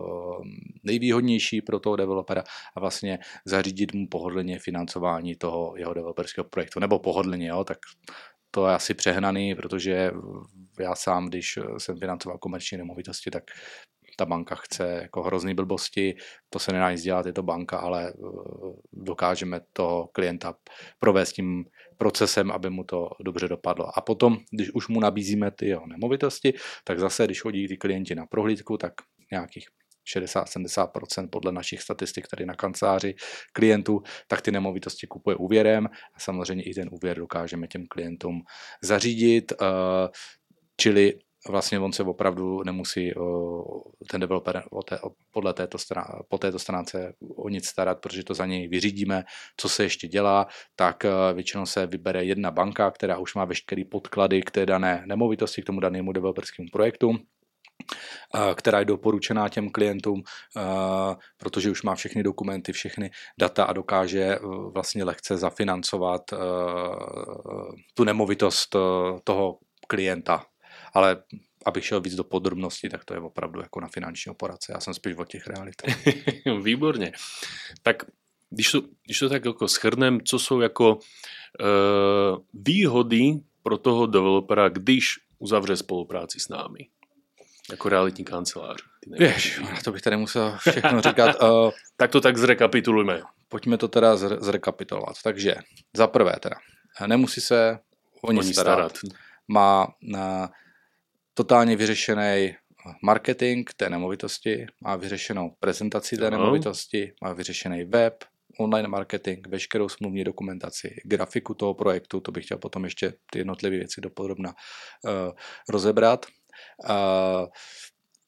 nejvýhodnější 0.84 1.62
pro 1.62 1.80
toho 1.80 1.96
developera 1.96 2.44
a 2.76 2.80
vlastně 2.80 3.20
zařídit 3.46 3.94
mu 3.94 4.08
pohodlně 4.08 4.60
financování 4.60 5.36
toho 5.36 5.74
jeho 5.78 5.94
developerského 5.94 6.46
projektu. 6.46 6.80
Nebo 6.80 7.00
pohodlně, 7.00 7.48
jo, 7.48 7.64
tak 7.64 7.78
to 8.52 8.68
je 8.68 8.74
asi 8.74 8.94
přehnaný, 8.94 9.56
protože 9.56 10.12
já 10.80 10.96
sám, 10.96 11.28
když 11.28 11.60
jsem 11.78 11.98
financoval 12.00 12.38
komerční 12.38 12.78
nemovitosti, 12.78 13.32
tak 13.32 13.44
ta 14.18 14.26
banka 14.26 14.56
chce 14.56 15.00
jako 15.02 15.24
hrozný 15.24 15.54
blbosti, 15.54 16.16
to 16.50 16.60
se 16.60 16.72
nedá 16.72 16.92
nic 16.92 17.02
dělat, 17.02 17.26
je 17.26 17.34
to 17.34 17.44
banka, 17.44 17.78
ale 17.78 18.10
eh, 18.10 18.14
dokážeme 18.94 19.62
toho 19.74 20.08
klienta 20.08 20.56
provést 21.00 21.34
tím 21.34 21.66
procesem, 21.98 22.52
aby 22.52 22.70
mu 22.70 22.84
to 22.84 23.10
dobře 23.24 23.48
dopadlo. 23.48 23.98
A 23.98 24.02
potom, 24.02 24.38
když 24.52 24.74
už 24.74 24.88
mu 24.88 25.00
nabízíme 25.00 25.52
ty 25.52 25.68
jeho 25.68 25.88
nemovitosti, 25.88 26.54
tak 26.84 27.00
zase, 27.00 27.26
když 27.26 27.42
chodí 27.42 27.68
ty 27.68 27.78
klienti 27.78 28.16
na 28.16 28.26
prohlídku, 28.26 28.78
tak 28.78 28.94
nějakých 29.32 29.68
60-70% 30.18 31.30
podle 31.32 31.52
našich 31.52 31.82
statistik 31.82 32.28
tady 32.28 32.46
na 32.46 32.54
kanceláři 32.54 33.16
klientů, 33.54 34.02
tak 34.28 34.42
ty 34.42 34.52
nemovitosti 34.52 35.08
kupuje 35.08 35.36
úvěrem 35.36 35.86
a 36.16 36.20
samozřejmě 36.20 36.64
i 36.64 36.74
ten 36.74 36.90
úvěr 36.92 37.18
dokážeme 37.18 37.68
těm 37.68 37.86
klientům 37.88 38.42
zařídit. 38.82 39.52
Eh, 39.52 39.66
čili 40.78 41.20
vlastně 41.50 41.80
on 41.80 41.94
se 41.94 42.04
opravdu 42.04 42.64
nemusí 42.64 43.14
ten 44.10 44.22
developer 44.22 44.64
o 44.72 44.84
té, 44.84 45.00
podle 45.32 45.54
této 45.54 45.78
strán, 45.78 46.06
po 46.28 46.38
této 46.38 46.60
stránce 46.60 47.14
o 47.36 47.50
nic 47.50 47.68
starat, 47.68 48.00
protože 48.00 48.24
to 48.24 48.34
za 48.34 48.46
něj 48.46 48.68
vyřídíme. 48.68 49.24
Co 49.58 49.70
se 49.70 49.84
ještě 49.84 50.08
dělá, 50.08 50.48
tak 50.76 51.06
e, 51.06 51.10
většinou 51.34 51.66
se 51.66 51.88
vybere 51.88 52.24
jedna 52.24 52.52
banka, 52.52 52.92
která 52.92 53.18
už 53.18 53.36
má 53.36 53.46
veškeré 53.46 53.84
podklady 53.92 54.42
k 54.42 54.52
té 54.52 54.66
dané 54.66 55.04
nemovitosti, 55.06 55.62
k 55.62 55.66
tomu 55.66 55.80
danému 55.80 56.12
developerskému 56.12 56.68
projektu 56.72 57.16
e, 58.36 58.56
která 58.56 58.80
je 58.80 58.86
doporučená 58.86 59.50
těm 59.50 59.70
klientům, 59.70 60.24
e, 60.58 60.62
protože 61.38 61.72
už 61.72 61.84
má 61.84 61.96
všechny 61.96 62.24
dokumenty, 62.24 62.72
všechny 62.72 63.12
data 63.40 63.64
a 63.64 63.74
dokáže 63.74 64.38
vlastně 64.74 65.04
lehce 65.04 65.38
zafinancovat 65.38 66.22
tu 67.94 68.04
nemovitost 68.04 68.76
toho 69.24 69.58
klienta 69.88 70.46
ale 70.94 71.24
abych 71.66 71.86
šel 71.86 72.02
víc 72.02 72.16
do 72.16 72.24
podrobností, 72.24 72.90
tak 72.90 73.06
to 73.06 73.14
je 73.14 73.20
opravdu 73.20 73.62
jako 73.62 73.80
na 73.82 73.88
finanční 73.88 74.34
poradce. 74.34 74.72
Já 74.72 74.80
jsem 74.80 74.94
spíš 74.94 75.14
o 75.18 75.26
těch 75.26 75.48
realitách. 75.48 75.96
Výborně. 76.64 77.12
Tak 77.84 78.04
když 78.50 78.72
to, 78.72 78.82
když 79.06 79.20
to 79.20 79.30
tak 79.30 79.46
jako 79.46 79.68
schrnem, 79.68 80.20
co 80.22 80.40
jsou 80.40 80.62
jako 80.62 80.96
uh, 80.96 81.00
výhody 82.54 83.40
pro 83.64 83.78
toho 83.78 84.06
developera, 84.06 84.70
když 84.70 85.20
uzavře 85.40 85.78
spolupráci 85.78 86.40
s 86.40 86.50
námi? 86.50 86.88
Jako 87.72 87.90
realitní 87.90 88.26
kancelář. 88.26 88.82
Jež, 89.20 89.62
to 89.84 89.92
bych 89.92 90.02
tady 90.02 90.18
musel 90.18 90.58
všechno 90.58 91.02
říkat. 91.02 91.42
Uh, 91.42 91.72
tak 91.98 92.12
to 92.12 92.22
tak 92.22 92.38
zrekapitulujme. 92.38 93.22
Pojďme 93.50 93.78
to 93.78 93.88
teda 93.88 94.16
zrekapitulovat. 94.18 95.16
Takže 95.24 95.56
za 95.94 96.08
prvé 96.08 96.34
teda, 96.40 96.56
nemusí 97.08 97.42
se 97.42 97.80
o 98.22 98.32
nic 98.32 98.54
starat. 98.54 98.98
starat. 98.98 99.16
Má 99.48 99.88
na 100.02 100.52
totálně 101.34 101.76
vyřešený 101.76 102.56
marketing 103.04 103.70
té 103.78 103.90
nemovitosti, 103.90 104.66
má 104.82 104.96
vyřešenou 104.96 105.56
prezentaci 105.60 106.18
té 106.18 106.32
nemovitosti, 106.32 107.14
má 107.24 107.34
vyřešený 107.34 107.84
web, 107.84 108.24
online 108.60 108.88
marketing, 108.88 109.48
veškerou 109.48 109.90
smluvní 109.90 110.24
dokumentaci, 110.24 110.96
grafiku 111.06 111.54
toho 111.54 111.74
projektu, 111.74 112.20
to 112.20 112.32
bych 112.32 112.46
chtěl 112.46 112.58
potom 112.58 112.84
ještě 112.84 113.14
ty 113.32 113.40
jednotlivé 113.40 113.78
věci 113.78 114.02
dopodrobna 114.02 114.50
uh, 114.50 115.12
rozebrat. 115.70 116.26
Uh, 116.90 117.48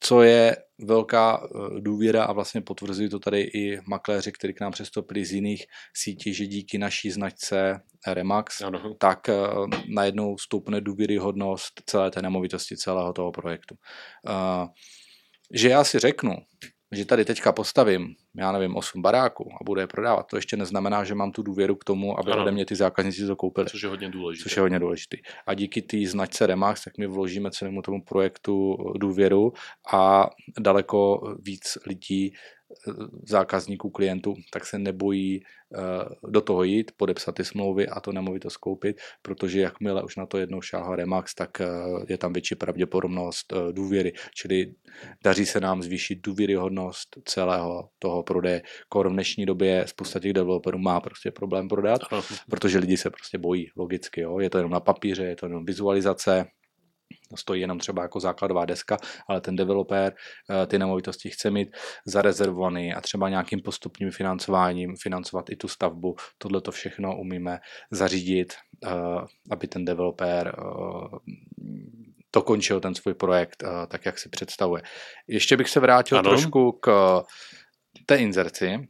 co 0.04 0.22
je 0.22 0.56
velká 0.78 1.42
eh, 1.44 1.80
důvěra 1.80 2.24
a 2.24 2.32
vlastně 2.32 2.60
potvrzují 2.60 3.08
to 3.08 3.18
tady 3.18 3.40
i 3.40 3.80
makléři, 3.86 4.32
kteří 4.32 4.54
k 4.54 4.60
nám 4.60 4.72
přestoupili 4.72 5.24
z 5.24 5.32
jiných 5.32 5.64
sítí, 5.96 6.34
že 6.34 6.46
díky 6.46 6.78
naší 6.78 7.10
značce 7.10 7.80
Remax, 8.06 8.60
ano. 8.60 8.94
tak 8.98 9.28
eh, 9.28 9.34
najednou 9.94 10.38
stoupne 10.38 10.80
důvěryhodnost 10.80 11.82
celé 11.86 12.10
té 12.10 12.22
nemovitosti, 12.22 12.76
celého 12.76 13.12
toho 13.12 13.32
projektu. 13.32 13.74
Eh, 14.28 14.66
že 15.52 15.68
já 15.68 15.84
si 15.84 15.98
řeknu, 15.98 16.36
že 16.92 17.04
tady 17.04 17.24
teďka 17.24 17.52
postavím, 17.52 18.14
já 18.36 18.52
nevím, 18.52 18.76
8 18.76 19.02
baráků 19.02 19.50
a 19.60 19.64
budu 19.64 19.80
je 19.80 19.86
prodávat, 19.86 20.26
to 20.26 20.36
ještě 20.36 20.56
neznamená, 20.56 21.04
že 21.04 21.14
mám 21.14 21.32
tu 21.32 21.42
důvěru 21.42 21.76
k 21.76 21.84
tomu, 21.84 22.18
aby 22.18 22.32
ano. 22.32 22.42
ode 22.42 22.52
mě 22.52 22.66
ty 22.66 22.76
zákazníci 22.76 23.26
to 23.26 23.36
koupili. 23.36 23.66
Což 23.66 23.82
je 23.82 23.88
hodně 23.88 24.08
důležité. 24.08 24.42
Což 24.42 24.56
je 24.56 24.62
hodně 24.62 24.78
důležité. 24.78 25.16
A 25.46 25.54
díky 25.54 25.82
té 25.82 25.96
značce 26.06 26.46
Remax, 26.46 26.84
tak 26.84 26.98
my 26.98 27.06
vložíme 27.06 27.50
celému 27.50 27.82
tomu 27.82 28.02
projektu 28.02 28.76
důvěru 28.98 29.52
a 29.92 30.30
daleko 30.58 31.20
víc 31.42 31.78
lidí 31.86 32.32
zákazníků, 33.22 33.90
klientů, 33.90 34.34
tak 34.52 34.66
se 34.66 34.78
nebojí 34.78 35.42
eh, 35.42 35.78
do 36.28 36.40
toho 36.40 36.62
jít, 36.62 36.92
podepsat 36.96 37.34
ty 37.34 37.44
smlouvy 37.44 37.88
a 37.88 38.00
to 38.00 38.12
nemovitost 38.12 38.56
koupit, 38.56 38.96
protože 39.22 39.60
jakmile 39.60 40.02
už 40.02 40.16
na 40.16 40.26
to 40.26 40.38
jednou 40.38 40.60
šáhá 40.60 40.96
Remax, 40.96 41.34
tak 41.34 41.60
eh, 41.60 41.66
je 42.08 42.18
tam 42.18 42.32
větší 42.32 42.54
pravděpodobnost 42.54 43.52
eh, 43.52 43.72
důvěry, 43.72 44.12
čili 44.34 44.74
daří 45.24 45.46
se 45.46 45.60
nám 45.60 45.82
zvýšit 45.82 46.18
důvěryhodnost 46.22 47.18
celého 47.24 47.88
toho 47.98 48.22
prodeje. 48.22 48.62
Kor 48.88 49.08
v 49.08 49.12
dnešní 49.12 49.46
době 49.46 49.84
spousta 49.86 50.20
těch 50.20 50.32
developerů 50.32 50.78
má 50.78 51.00
prostě 51.00 51.30
problém 51.30 51.68
prodat, 51.68 52.00
protože 52.50 52.78
lidi 52.78 52.96
se 52.96 53.10
prostě 53.10 53.38
bojí, 53.38 53.70
logicky, 53.76 54.20
jo? 54.20 54.38
je 54.38 54.50
to 54.50 54.58
jenom 54.58 54.72
na 54.72 54.80
papíře, 54.80 55.24
je 55.24 55.36
to 55.36 55.46
jenom 55.46 55.64
vizualizace, 55.64 56.46
stojí 57.36 57.60
jenom 57.60 57.78
třeba 57.78 58.02
jako 58.02 58.20
základová 58.20 58.64
deska, 58.64 58.96
ale 59.28 59.40
ten 59.40 59.56
developer 59.56 60.14
eh, 60.50 60.66
ty 60.66 60.78
nemovitosti 60.78 61.30
chce 61.30 61.50
mít 61.50 61.68
zarezervovaný 62.06 62.94
a 62.94 63.00
třeba 63.00 63.28
nějakým 63.28 63.60
postupným 63.60 64.10
financováním 64.10 64.94
financovat 65.02 65.50
i 65.50 65.56
tu 65.56 65.68
stavbu. 65.68 66.16
Tohle 66.38 66.60
to 66.60 66.72
všechno 66.72 67.18
umíme 67.18 67.58
zařídit, 67.90 68.54
eh, 68.84 68.90
aby 69.50 69.68
ten 69.68 69.84
developer 69.84 70.56
to 72.30 72.40
eh, 72.40 72.42
končil 72.42 72.80
ten 72.80 72.94
svůj 72.94 73.14
projekt 73.14 73.64
tak, 73.88 74.06
jak 74.06 74.18
si 74.18 74.28
představuje. 74.28 74.82
Ještě 75.26 75.56
bych 75.56 75.68
se 75.68 75.80
vrátil 75.80 76.18
ano. 76.18 76.30
trošku 76.30 76.72
k 76.72 77.22
té 78.06 78.16
inzerci. 78.16 78.88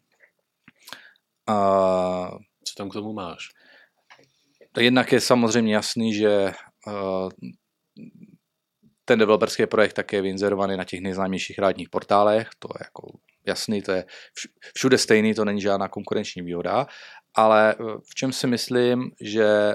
Co 2.65 2.75
tam 2.77 2.91
k 2.91 2.93
tomu 2.93 3.13
máš? 3.13 3.49
Jednak 4.79 5.13
je 5.13 5.21
samozřejmě 5.21 5.75
jasný, 5.75 6.15
že 6.15 6.53
ten 9.05 9.19
developerský 9.19 9.67
projekt 9.67 9.93
také 9.93 10.17
je 10.17 10.23
vyinzerovaný 10.23 10.77
na 10.77 10.85
těch 10.85 11.01
nejznámějších 11.01 11.59
rádních 11.59 11.89
portálech, 11.89 12.49
to 12.59 12.69
je 12.79 12.85
jako 12.85 13.19
jasný, 13.47 13.83
to 13.83 13.93
je 13.93 14.05
všude 14.75 14.99
stejný, 14.99 15.35
to 15.35 15.45
není 15.45 15.61
žádná 15.61 15.89
konkurenční 15.89 16.43
výhoda, 16.43 16.87
ale 17.35 17.75
v 18.11 18.15
čem 18.15 18.33
si 18.33 18.47
myslím, 18.47 19.11
že 19.21 19.75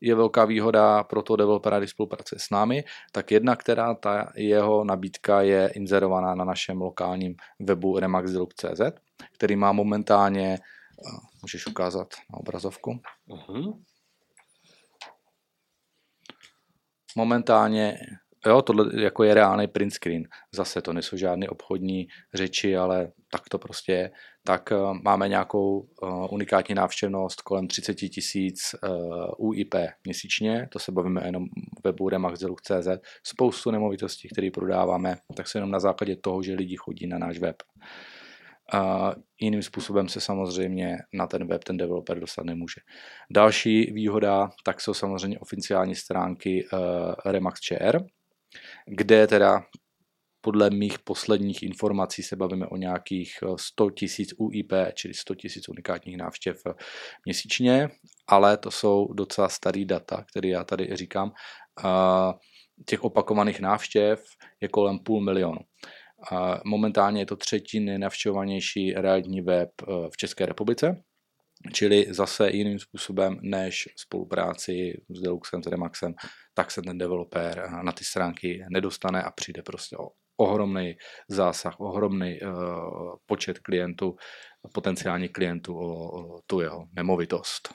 je 0.00 0.14
velká 0.14 0.44
výhoda 0.44 1.04
pro 1.04 1.22
toho 1.22 1.36
developera, 1.36 1.78
když 1.78 1.90
spolupracuje 1.90 2.38
s 2.38 2.50
námi, 2.50 2.84
tak 3.12 3.30
jedna, 3.30 3.56
která 3.56 3.94
ta 3.94 4.32
jeho 4.36 4.84
nabídka 4.84 5.42
je 5.42 5.70
inzerovaná 5.74 6.34
na 6.34 6.44
našem 6.44 6.80
lokálním 6.80 7.34
webu 7.60 7.98
remaxdilup.cz, 7.98 8.80
který 9.34 9.56
má 9.56 9.72
momentálně, 9.72 10.58
můžeš 11.42 11.66
ukázat 11.66 12.14
na 12.32 12.38
obrazovku, 12.40 13.00
uh-huh. 13.30 13.82
Momentálně 17.18 17.98
Jo, 18.46 18.62
tohle 18.62 19.02
jako 19.02 19.24
je 19.24 19.34
reálný 19.34 19.66
print 19.66 19.92
screen. 19.92 20.28
Zase 20.54 20.82
to 20.82 20.92
nejsou 20.92 21.16
žádné 21.16 21.48
obchodní 21.48 22.08
řeči, 22.34 22.76
ale 22.76 23.12
tak 23.30 23.48
to 23.48 23.58
prostě 23.58 23.92
je. 23.92 24.10
Tak 24.44 24.70
uh, 24.72 24.98
máme 25.02 25.28
nějakou 25.28 25.78
uh, 25.78 26.26
unikátní 26.30 26.74
návštěvnost 26.74 27.42
kolem 27.42 27.68
30 27.68 27.94
tisíc 27.94 28.74
uh, 29.38 29.48
UIP 29.48 29.74
měsíčně, 30.04 30.68
to 30.72 30.78
se 30.78 30.92
bavíme 30.92 31.26
jenom 31.26 31.44
webu 31.84 32.08
remaxdelu.cz, 32.08 32.88
spoustu 33.22 33.70
nemovitostí, 33.70 34.28
které 34.28 34.50
prodáváme, 34.50 35.16
tak 35.34 35.48
se 35.48 35.58
jenom 35.58 35.70
na 35.70 35.80
základě 35.80 36.16
toho, 36.16 36.42
že 36.42 36.54
lidi 36.54 36.76
chodí 36.76 37.06
na 37.06 37.18
náš 37.18 37.38
web. 37.38 37.56
Uh, 38.74 39.12
jiným 39.40 39.62
způsobem 39.62 40.08
se 40.08 40.20
samozřejmě 40.20 40.96
na 41.12 41.26
ten 41.26 41.46
web 41.46 41.64
ten 41.64 41.76
developer 41.76 42.20
dostat 42.20 42.44
nemůže. 42.44 42.80
Další 43.30 43.92
výhoda, 43.92 44.50
tak 44.64 44.80
jsou 44.80 44.94
samozřejmě 44.94 45.38
oficiální 45.38 45.94
stránky 45.94 46.68
uh, 46.72 46.80
Remax.cr, 47.24 48.00
kde 48.86 49.26
teda 49.26 49.62
podle 50.40 50.70
mých 50.70 50.98
posledních 50.98 51.62
informací 51.62 52.22
se 52.22 52.36
bavíme 52.36 52.66
o 52.66 52.76
nějakých 52.76 53.32
100 53.56 53.90
tisíc 53.90 54.34
UIP, 54.38 54.72
čili 54.94 55.14
100 55.14 55.34
tisíc 55.34 55.68
unikátních 55.68 56.16
návštěv 56.16 56.62
měsíčně, 57.24 57.88
ale 58.28 58.56
to 58.56 58.70
jsou 58.70 59.12
docela 59.12 59.48
starý 59.48 59.84
data, 59.84 60.24
které 60.30 60.48
já 60.48 60.64
tady 60.64 60.96
říkám. 60.96 61.32
Těch 62.86 63.04
opakovaných 63.04 63.60
návštěv 63.60 64.24
je 64.60 64.68
kolem 64.68 64.98
půl 64.98 65.20
milionu. 65.20 65.58
Momentálně 66.64 67.20
je 67.20 67.26
to 67.26 67.36
třetí 67.36 67.80
nejnavštěvovanější 67.80 68.92
realitní 68.92 69.40
web 69.40 69.70
v 70.12 70.16
České 70.16 70.46
republice 70.46 71.02
Čili 71.72 72.06
zase 72.10 72.50
jiným 72.50 72.78
způsobem 72.78 73.38
než 73.42 73.88
spolupráci 73.96 75.02
s 75.08 75.20
Deluxem, 75.20 75.62
s 75.62 75.66
Remaxem, 75.66 76.14
tak 76.54 76.70
se 76.70 76.82
ten 76.82 76.98
developer 76.98 77.70
na 77.82 77.92
ty 77.92 78.04
stránky 78.04 78.64
nedostane 78.70 79.22
a 79.22 79.30
přijde 79.30 79.62
prostě 79.62 79.96
o 79.96 80.08
ohromný 80.36 80.96
zásah, 81.28 81.80
ohromný 81.80 82.40
uh, 82.40 83.16
počet 83.26 83.58
klientů, 83.58 84.16
potenciálních 84.74 85.32
klientů 85.32 85.78
o, 85.78 86.36
o 86.36 86.40
tu 86.46 86.60
jeho 86.60 86.86
nemovitost. 86.92 87.74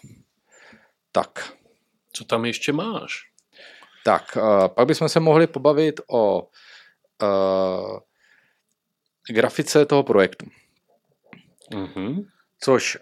Tak. 1.11 1.53
Co 2.13 2.23
tam 2.23 2.45
ještě 2.45 2.73
máš? 2.73 3.21
Tak, 4.05 4.37
uh, 4.37 4.67
pak 4.67 4.87
bychom 4.87 5.09
se 5.09 5.19
mohli 5.19 5.47
pobavit 5.47 6.01
o 6.11 6.41
uh, 6.41 7.99
grafice 9.29 9.85
toho 9.85 10.03
projektu. 10.03 10.45
Mm-hmm. 11.71 12.25
Což 12.59 12.97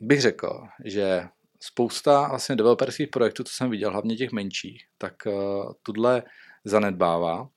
bych 0.00 0.20
řekl, 0.20 0.66
že 0.84 1.28
spousta 1.60 2.28
vlastně 2.28 2.56
developerských 2.56 3.08
projektů, 3.08 3.44
co 3.44 3.54
jsem 3.54 3.70
viděl, 3.70 3.90
hlavně 3.90 4.16
těch 4.16 4.32
menších, 4.32 4.84
tak 4.98 5.14
uh, 5.26 5.72
tuhle 5.82 6.22
zanedbává 6.64 7.48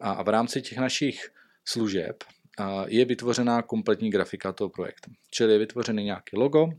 a, 0.00 0.12
a 0.12 0.22
v 0.22 0.28
rámci 0.28 0.62
těch 0.62 0.78
našich 0.78 1.30
služeb 1.64 2.24
uh, 2.60 2.84
je 2.86 3.04
vytvořená 3.04 3.62
kompletní 3.62 4.10
grafika 4.10 4.52
toho 4.52 4.70
projektu. 4.70 5.10
Čili 5.30 5.52
je 5.52 5.58
vytvořený 5.58 6.04
nějaký 6.04 6.36
logo, 6.36 6.64
uh, 6.64 6.72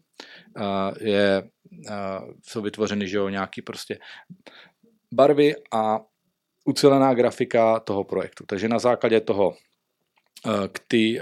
je, 0.99 1.49
uh, 1.89 2.34
jsou 2.43 2.62
vytvořeny 2.62 3.08
že 3.08 3.17
jo, 3.17 3.30
nějaký 3.30 3.62
prostě 3.62 3.99
barvy 5.12 5.56
a 5.73 5.99
ucelená 6.65 7.13
grafika 7.13 7.80
toho 7.80 8.04
projektu. 8.04 8.45
Takže 8.47 8.67
na 8.67 8.80
základě 8.80 9.21
toho 9.21 9.56
k 10.71 10.79
ty 10.87 11.19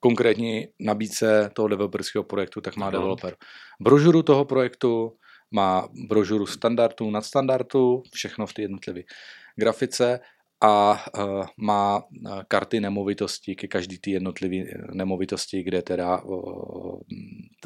konkrétní 0.00 0.68
nabídce 0.80 1.50
toho 1.54 1.68
developerského 1.68 2.24
projektu, 2.24 2.60
tak 2.60 2.76
má 2.76 2.90
developer 2.90 3.36
brožuru 3.80 4.22
toho 4.22 4.44
projektu, 4.44 5.12
má 5.50 5.88
brožuru 6.08 6.46
standardů, 6.46 7.10
nadstandardů, 7.10 8.02
všechno 8.12 8.46
v 8.46 8.52
té 8.52 8.62
jednotlivé 8.62 9.00
grafice 9.56 10.20
a 10.60 11.04
uh, 11.18 11.46
má 11.56 12.02
karty 12.48 12.80
nemovitosti 12.80 13.54
ke 13.54 13.68
každý 13.68 13.98
té 13.98 14.10
jednotlivé 14.10 14.64
nemovitosti, 14.92 15.62
kde 15.62 15.82
teda, 15.82 16.22
uh, 16.22 17.00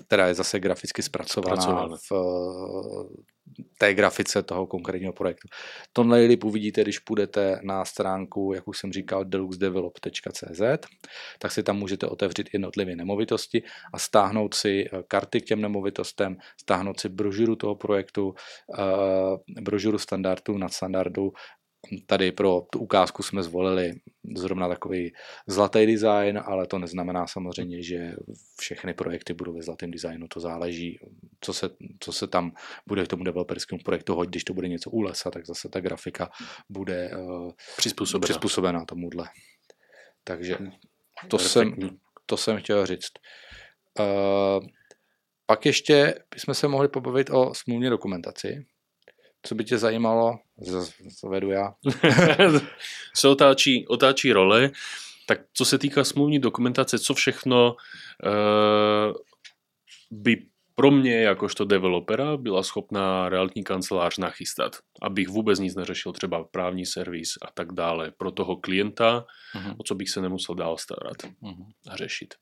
teda 0.06 0.26
je 0.26 0.34
zase 0.34 0.60
graficky 0.60 1.02
zpracovaná 1.02 1.88
v 2.08 2.12
uh, 2.12 3.06
té 3.78 3.94
grafice 3.94 4.42
toho 4.42 4.66
konkrétního 4.66 5.12
projektu. 5.12 5.48
To 5.92 6.04
nejlíp 6.04 6.44
uvidíte, 6.44 6.82
když 6.82 6.98
půjdete 6.98 7.60
na 7.62 7.84
stránku, 7.84 8.52
jak 8.54 8.68
už 8.68 8.78
jsem 8.78 8.92
říkal, 8.92 9.24
deluxedevelop.cz, 9.24 10.60
tak 11.38 11.52
si 11.52 11.62
tam 11.62 11.78
můžete 11.78 12.06
otevřít 12.06 12.48
jednotlivé 12.52 12.96
nemovitosti 12.96 13.62
a 13.92 13.98
stáhnout 13.98 14.54
si 14.54 14.84
karty 15.08 15.40
k 15.40 15.44
těm 15.44 15.60
nemovitostem, 15.60 16.36
stáhnout 16.60 17.00
si 17.00 17.08
brožuru 17.08 17.56
toho 17.56 17.74
projektu, 17.74 18.34
brožuru 19.60 19.98
standardů, 19.98 20.58
nadstandardů 20.58 21.32
Tady 22.07 22.33
pro 22.33 22.61
tu 22.72 22.79
ukázku 22.79 23.22
jsme 23.22 23.42
zvolili 23.42 23.92
zrovna 24.37 24.68
takový 24.68 25.12
zlatý 25.46 25.87
design, 25.87 26.40
ale 26.44 26.66
to 26.66 26.79
neznamená 26.79 27.26
samozřejmě, 27.26 27.83
že 27.83 28.12
všechny 28.59 28.94
projekty 28.94 29.35
budou 29.35 29.55
ve 29.55 29.62
zlatém 29.62 29.90
designu. 29.90 30.29
To 30.29 30.40
záleží, 30.40 30.98
co 31.40 31.53
se, 31.53 31.70
co 32.00 32.12
se 32.12 32.26
tam 32.26 32.53
bude 32.87 33.05
k 33.05 33.09
tomu 33.09 33.24
developerskému 33.24 33.83
projektu 33.85 34.14
hodit. 34.14 34.31
Když 34.31 34.44
to 34.44 34.55
bude 34.55 34.68
něco 34.68 34.90
u 34.90 35.00
lesa, 35.00 35.31
tak 35.31 35.46
zase 35.46 35.68
ta 35.68 35.81
grafika 35.81 36.31
bude 36.68 37.11
uh, 37.16 37.53
přizpůsobená. 37.76 38.24
přizpůsobená 38.24 38.85
tomuhle. 38.85 39.29
Takže 40.24 40.59
to 41.29 41.38
jsem, 41.38 41.74
to 42.26 42.37
jsem 42.37 42.59
chtěl 42.59 42.87
říct. 42.87 43.12
Uh, 43.98 44.66
pak 45.46 45.66
ještě 45.66 46.14
bychom 46.35 46.55
se 46.55 46.68
mohli 46.68 46.88
pobavit 46.88 47.31
o 47.31 47.55
smluvní 47.55 47.90
dokumentaci 47.90 48.66
co 49.42 49.55
by 49.55 49.64
tě 49.64 49.79
zajímalo, 49.79 50.38
vedu 51.29 51.50
já. 51.50 51.74
se 53.14 53.29
otáčí, 53.29 53.87
otáčí 53.88 54.33
role, 54.33 54.70
tak 55.26 55.40
co 55.53 55.64
se 55.64 55.79
týká 55.79 56.05
smluvní 56.05 56.38
dokumentace, 56.38 56.98
co 56.98 57.14
všechno 57.14 57.76
uh, 58.24 59.14
by 60.11 60.46
pro 60.74 60.90
mě, 60.90 61.20
jakožto 61.20 61.64
developera, 61.64 62.37
byla 62.37 62.62
schopná 62.62 63.29
realitní 63.29 63.64
kancelář 63.64 64.18
nachystat, 64.18 64.76
abych 65.03 65.29
vůbec 65.29 65.59
nic 65.59 65.74
neřešil, 65.74 66.12
třeba 66.12 66.44
právní 66.44 66.87
servis 66.87 67.33
a 67.42 67.50
tak 67.55 67.72
dále, 67.72 68.11
pro 68.11 68.31
toho 68.31 68.57
klienta, 68.57 69.24
uh-huh. 69.55 69.74
o 69.79 69.83
co 69.83 69.94
bych 69.94 70.11
se 70.11 70.20
nemusel 70.20 70.55
dál 70.55 70.76
starat 70.76 71.16
uh-huh. 71.42 71.66
a 71.88 71.96
řešit. 71.96 72.35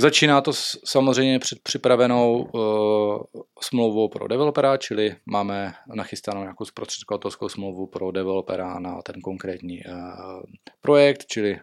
Začíná 0.00 0.40
to 0.40 0.52
samozřejmě 0.84 1.38
před 1.38 1.58
připravenou 1.62 2.42
uh, 2.42 3.42
smlouvou 3.62 4.08
pro 4.08 4.28
developera, 4.28 4.76
čili 4.76 5.16
máme 5.26 5.74
nachystanou 5.94 6.40
nějakou 6.40 6.64
zprostředkovatelskou 6.64 7.48
smlouvu 7.48 7.86
pro 7.86 8.10
developera 8.10 8.78
na 8.78 9.02
ten 9.02 9.20
konkrétní 9.20 9.80
uh, 9.84 10.42
projekt, 10.80 11.26
čili 11.26 11.60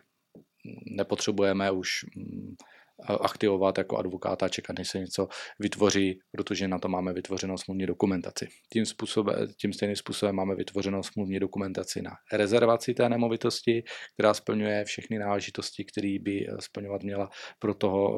nepotřebujeme 0.95 1.71
už 1.71 1.89
um, 2.17 2.56
aktivovat 3.05 3.77
jako 3.77 3.97
advokáta, 3.97 4.49
čekat, 4.49 4.77
než 4.77 4.89
se 4.89 4.99
něco 4.99 5.27
vytvoří, 5.60 6.19
protože 6.31 6.67
na 6.67 6.79
to 6.79 6.88
máme 6.88 7.13
vytvořenou 7.13 7.57
smluvní 7.57 7.86
dokumentaci. 7.86 8.47
Tím, 8.73 8.86
způsobem, 8.86 9.47
tím 9.62 9.73
stejným 9.73 9.95
způsobem 9.95 10.36
máme 10.36 10.55
vytvořenou 10.55 11.03
smluvní 11.03 11.39
dokumentaci 11.39 12.01
na 12.01 12.12
rezervaci 12.33 12.93
té 12.93 13.10
nemovitosti, 13.10 13.83
která 14.13 14.33
splňuje 14.33 14.86
všechny 14.86 15.19
náležitosti, 15.19 15.86
které 15.86 16.17
by 16.21 16.47
splňovat 16.60 17.03
měla 17.03 17.29
pro 17.60 17.73
toho 17.73 18.15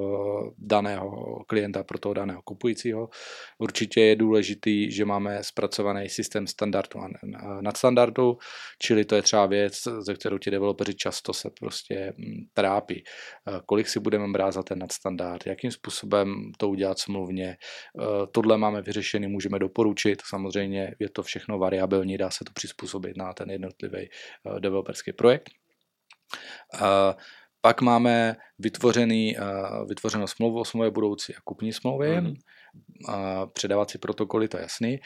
eh, 0.47 0.51
daného 0.57 1.39
klienta, 1.47 1.83
pro 1.83 1.99
toho 1.99 2.13
daného 2.13 2.41
kupujícího. 2.41 3.09
Určitě 3.57 4.01
je 4.01 4.15
důležitý, 4.15 4.91
že 4.91 5.05
máme 5.05 5.43
zpracovaný 5.43 6.09
systém 6.09 6.47
standardu 6.47 6.99
a 6.99 7.07
nadstandardu, 7.61 8.37
čili 8.81 9.05
to 9.05 9.15
je 9.15 9.21
třeba 9.21 9.45
věc, 9.45 9.83
ze 9.99 10.13
kterou 10.13 10.37
ti 10.37 10.51
developeři 10.51 10.95
často 10.95 11.33
se 11.33 11.49
prostě 11.59 12.13
hm, 12.17 12.45
trápí. 12.53 13.03
Eh, 13.47 13.59
kolik 13.65 13.87
si 13.87 13.99
budeme 13.99 14.27
brát 14.27 14.51
za 14.51 14.63
ten 14.69 14.79
nadstandard, 14.79 15.47
jakým 15.47 15.71
způsobem 15.71 16.51
to 16.57 16.69
udělat 16.69 16.99
smluvně. 16.99 17.47
Eh, 17.47 18.27
tohle 18.31 18.57
máme 18.57 18.81
vyřešený, 18.81 19.27
můžeme 19.27 19.59
doporučit, 19.59 20.21
samozřejmě 20.25 20.95
je 20.99 21.09
to 21.09 21.23
všechno 21.23 21.59
variabilní, 21.59 22.17
dá 22.17 22.29
se 22.29 22.45
to 22.45 22.53
přizpůsobit 22.53 23.17
na 23.17 23.33
ten 23.33 23.51
jednotlivý 23.51 23.97
eh, 23.99 24.59
developerský 24.59 25.13
projekt. 25.13 25.49
Eh, 26.73 27.13
pak 27.61 27.81
máme 27.81 28.35
vytvořený, 28.59 29.35
vytvořenou 29.87 30.27
smlouvu 30.27 30.59
o 30.59 30.65
smlouvě 30.65 30.91
budoucí 30.91 31.35
a 31.35 31.41
kupní 31.43 31.73
smlouvy, 31.73 32.21
mm. 32.21 32.35
předávací 33.53 33.97
protokoly, 33.97 34.47
to 34.47 34.57
je 34.57 34.61
jasný. 34.61 34.99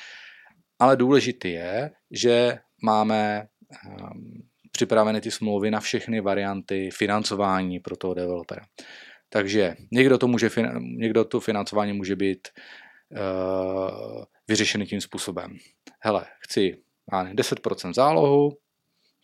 ale 0.80 0.98
důležité 0.98 1.48
je, 1.48 1.92
že 2.12 2.60
máme 2.84 3.48
um, 3.86 4.44
připraveny 4.72 5.22
ty 5.22 5.32
smlouvy 5.32 5.72
na 5.72 5.80
všechny 5.80 6.22
varianty 6.22 6.90
financování 6.94 7.80
pro 7.80 7.98
toho 7.98 8.14
developera. 8.14 8.66
Takže 9.34 9.76
někdo 9.92 10.18
to, 10.18 10.28
může, 10.28 10.50
někdo 10.80 11.26
to 11.26 11.40
financování 11.40 11.94
může 11.94 12.16
být 12.16 12.48
uh, 13.10 14.24
vyřešený 14.48 14.86
tím 14.86 15.02
způsobem. 15.02 15.58
Hele, 16.00 16.26
chci 16.40 16.84
10% 17.12 17.94
zálohu, 17.94 18.58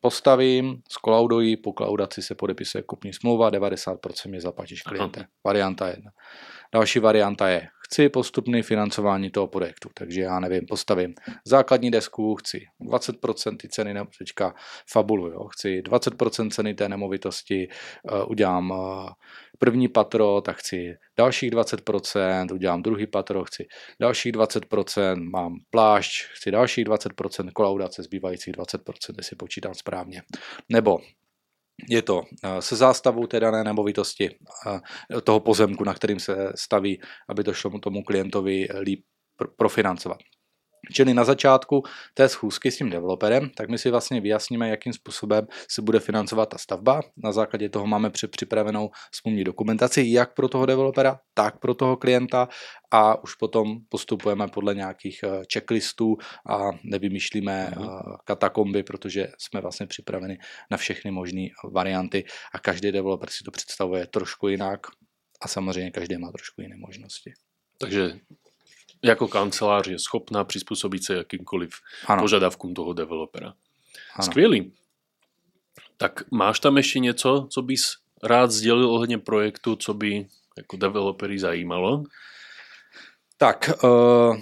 postavím, 0.02 0.82
skolauduji, 0.90 1.58
po 1.58 1.74
klaudaci 1.74 2.22
se 2.22 2.36
podepisuje 2.36 2.84
kupní 2.84 3.14
smlouva, 3.14 3.52
90% 3.52 4.30
mě 4.30 4.42
zaplatíš 4.42 4.82
kliente. 4.82 5.20
Aha. 5.20 5.30
Varianta 5.46 5.88
jedna. 5.88 6.12
Další 6.74 7.00
varianta 7.00 7.50
je, 7.50 7.68
chci 7.92 8.10
postupný 8.10 8.62
financování 8.62 9.30
toho 9.30 9.48
projektu, 9.48 9.90
takže 9.94 10.22
já 10.22 10.40
nevím, 10.40 10.66
postavím 10.66 11.14
základní 11.46 11.92
desku, 11.92 12.36
chci 12.36 12.66
20% 12.82 13.58
ty 13.58 13.70
ceny, 13.70 13.94
nebo 13.94 14.10
teďka 14.20 14.54
fabulu, 14.92 15.28
jo, 15.28 15.48
chci 15.48 15.82
20% 15.82 16.50
ceny 16.50 16.74
té 16.74 16.90
nemovitosti, 16.90 17.68
uh, 18.12 18.32
udělám 18.32 18.72
uh, 18.72 19.10
první 19.60 19.88
patro, 19.88 20.42
tak 20.42 20.58
chci 20.58 20.94
dalších 21.18 21.52
20%, 21.52 22.54
udělám 22.54 22.82
druhý 22.82 23.08
patro, 23.08 23.44
chci 23.44 23.68
dalších 24.02 24.34
20%, 24.34 25.30
mám 25.32 25.56
plášť, 25.70 26.26
chci 26.34 26.52
dalších 26.52 26.86
20%, 26.86 27.50
kolaudace 27.54 28.04
zbývajících 28.04 28.54
20%, 28.54 29.14
jestli 29.18 29.36
počítám 29.36 29.74
správně. 29.74 30.22
Nebo 30.70 31.00
je 31.90 32.02
to 32.02 32.24
eh, 32.44 32.62
se 32.62 32.76
zástavou 32.76 33.28
té 33.28 33.40
dané 33.40 33.64
nemovitosti, 33.64 34.30
eh, 34.30 35.22
toho 35.22 35.40
pozemku, 35.40 35.84
na 35.84 35.94
kterým 35.94 36.20
se 36.20 36.52
staví, 36.56 37.02
aby 37.30 37.44
to 37.44 37.54
šlo 37.54 37.80
tomu 37.80 38.04
klientovi 38.04 38.68
líp 38.82 39.04
profinancovat. 39.58 40.18
Čili 40.94 41.14
na 41.14 41.24
začátku 41.24 41.84
té 42.14 42.30
schůzky 42.30 42.72
s 42.72 42.78
tím 42.78 42.90
developerem, 42.90 43.50
tak 43.50 43.70
my 43.70 43.78
si 43.78 43.92
vlastně 43.92 44.22
vyjasníme, 44.22 44.70
jakým 44.70 44.94
způsobem 44.94 45.48
se 45.72 45.82
bude 45.82 46.00
financovat 46.00 46.50
ta 46.50 46.58
stavba. 46.58 47.02
Na 47.18 47.32
základě 47.32 47.70
toho 47.70 47.88
máme 47.88 48.12
připravenou 48.32 48.90
smluvní 49.14 49.44
dokumentaci, 49.44 50.04
jak 50.08 50.34
pro 50.34 50.48
toho 50.48 50.66
developera, 50.66 51.20
tak 51.34 51.60
pro 51.60 51.74
toho 51.74 51.98
klienta 51.98 52.48
a 52.92 53.24
už 53.24 53.36
potom 53.36 53.78
postupujeme 53.90 54.48
podle 54.48 54.76
nějakých 54.76 55.20
eh, 55.24 55.42
checklistů 55.54 56.18
a 56.50 56.72
nevymýšlíme 56.84 57.72
mm. 57.78 57.88
katakomby, 58.26 58.84
protože 58.84 59.28
jsme 59.38 59.62
vlastně 59.62 59.88
připraveni 59.88 60.38
na 60.72 60.78
všechny 60.78 61.12
možné 61.12 61.48
varianty 61.72 62.26
a 62.54 62.60
každý 62.60 62.92
developer 62.92 63.30
si 63.30 63.44
to 63.44 63.52
představuje 63.52 64.08
trošku 64.08 64.48
jinak 64.48 64.80
a 65.42 65.48
samozřejmě 65.48 65.92
každý 65.92 66.18
má 66.18 66.32
trošku 66.32 66.62
jiné 66.62 66.76
možnosti. 66.78 67.34
Takže 67.78 68.20
jako 69.04 69.28
kancelář 69.28 69.88
je 69.88 70.00
schopná 70.00 70.44
přizpůsobit 70.44 71.04
se 71.04 71.16
jakýmkoliv 71.16 71.70
ano. 72.08 72.22
požadavkům 72.22 72.74
toho 72.74 72.94
developera. 72.94 73.54
Ano. 74.16 74.26
Skvělý. 74.26 74.74
Tak 75.98 76.32
máš 76.32 76.60
tam 76.60 76.78
ještě 76.78 77.00
něco, 77.00 77.48
co 77.52 77.62
bys 77.62 77.96
rád 78.24 78.52
sdělil 78.52 78.90
ohledně 78.90 79.18
projektu, 79.18 79.76
co 79.76 79.94
by 79.94 80.28
jako 80.58 80.78
developery 80.78 81.40
zajímalo? 81.40 82.04
Tak, 83.38 83.72
uh, 83.84 84.38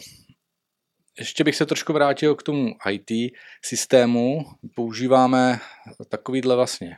ještě 1.20 1.44
bych 1.44 1.56
se 1.56 1.66
trošku 1.66 1.94
vrátil 1.94 2.36
k 2.36 2.44
tomu 2.44 2.76
IT 2.92 3.34
systému. 3.66 4.46
Používáme 4.76 5.60
takovýhle 6.10 6.56
vlastně 6.56 6.98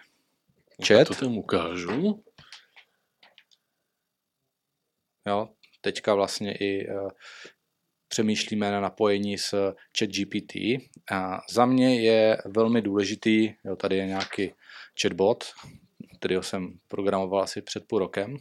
chat. 0.87 1.07
To 1.07 1.15
tam 1.15 1.37
ukážu. 1.37 2.23
Jo, 5.27 5.49
teďka 5.81 6.15
vlastně 6.15 6.55
i 6.55 6.87
uh, 6.87 7.09
přemýšlíme 8.07 8.71
na 8.71 8.81
napojení 8.81 9.37
s 9.37 9.73
ChatGPT. 9.99 10.55
A 11.11 11.41
za 11.49 11.65
mě 11.65 12.01
je 12.01 12.37
velmi 12.45 12.81
důležitý, 12.81 13.53
jo, 13.65 13.75
tady 13.75 13.97
je 13.97 14.05
nějaký 14.05 14.53
chatbot, 15.01 15.43
kterýho 16.19 16.43
jsem 16.43 16.73
programoval 16.87 17.43
asi 17.43 17.61
před 17.61 17.83
půl 17.87 17.99
rokem, 17.99 18.37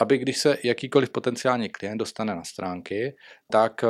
aby 0.00 0.18
když 0.18 0.38
se 0.38 0.58
jakýkoliv 0.64 1.10
potenciální 1.10 1.68
klient 1.68 1.98
dostane 1.98 2.34
na 2.34 2.44
stránky, 2.44 3.16
tak 3.52 3.84
eh, 3.84 3.88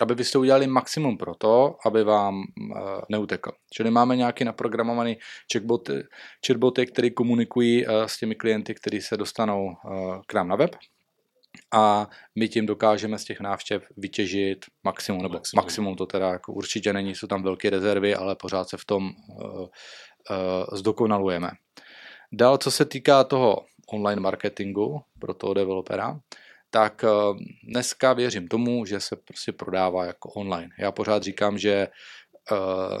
aby 0.00 0.14
vy 0.14 0.24
jste 0.24 0.38
udělali 0.38 0.66
maximum 0.66 1.18
pro 1.18 1.34
to, 1.34 1.76
aby 1.86 2.04
vám 2.04 2.42
eh, 2.42 2.80
neutekl. 3.08 3.52
Čili 3.72 3.90
máme 3.90 4.16
nějaký 4.16 4.44
naprogramovaný 4.44 5.16
chatboty, 5.52 5.92
chatboty 6.46 6.86
které 6.86 7.10
komunikují 7.10 7.86
eh, 7.86 8.08
s 8.08 8.18
těmi 8.18 8.34
klienty, 8.34 8.74
kteří 8.74 9.00
se 9.00 9.16
dostanou 9.16 9.76
k 10.26 10.34
nám 10.34 10.48
na 10.48 10.56
web 10.56 10.70
a 11.72 12.08
my 12.38 12.48
tím 12.48 12.66
dokážeme 12.66 13.18
z 13.18 13.24
těch 13.24 13.40
návštěv 13.40 13.86
vytěžit 13.96 14.66
maximum, 14.84 15.22
nebo 15.22 15.34
maximum, 15.34 15.64
maximum 15.64 15.96
to 15.96 16.06
teda 16.06 16.28
jako 16.28 16.52
určitě 16.52 16.92
není, 16.92 17.14
jsou 17.14 17.26
tam 17.26 17.42
velké 17.42 17.70
rezervy, 17.70 18.14
ale 18.14 18.36
pořád 18.36 18.68
se 18.68 18.76
v 18.76 18.84
tom 18.84 19.04
uh, 19.28 19.60
uh, 19.60 19.68
zdokonalujeme. 20.72 21.50
Dál, 22.32 22.58
co 22.58 22.70
se 22.70 22.84
týká 22.84 23.24
toho 23.24 23.64
online 23.92 24.20
marketingu 24.20 25.00
pro 25.18 25.34
toho 25.34 25.54
developera, 25.54 26.20
tak 26.70 27.04
uh, 27.04 27.38
dneska 27.64 28.12
věřím 28.12 28.48
tomu, 28.48 28.84
že 28.84 29.00
se 29.00 29.16
prostě 29.16 29.52
prodává 29.52 30.04
jako 30.04 30.30
online. 30.30 30.68
Já 30.78 30.92
pořád 30.92 31.22
říkám, 31.22 31.58
že 31.58 31.88
uh, 32.52 33.00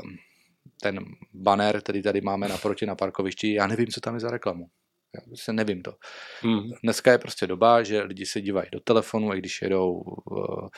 ten 0.82 0.98
banner, 1.34 1.80
který 1.80 2.02
tady 2.02 2.20
máme 2.20 2.48
naproti 2.48 2.86
na 2.86 2.94
parkovišti, 2.94 3.54
já 3.54 3.66
nevím, 3.66 3.86
co 3.86 4.00
tam 4.00 4.14
je 4.14 4.20
za 4.20 4.30
reklamu. 4.30 4.66
Já 5.14 5.36
se 5.36 5.52
nevím 5.52 5.82
to. 5.82 5.94
Hmm. 6.42 6.70
Dneska 6.82 7.12
je 7.12 7.18
prostě 7.18 7.46
doba, 7.46 7.82
že 7.82 8.02
lidi 8.02 8.26
se 8.26 8.40
dívají 8.40 8.68
do 8.72 8.80
telefonu, 8.80 9.34
i 9.34 9.38
když 9.38 9.62
jedou 9.62 9.92
uh, 9.92 10.68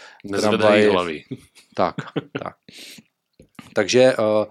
tramvaji. 0.40 0.88
hlavy. 0.88 1.25
Tak, 1.75 1.95
tak. 2.42 2.57
Takže 3.75 4.16
uh, 4.16 4.45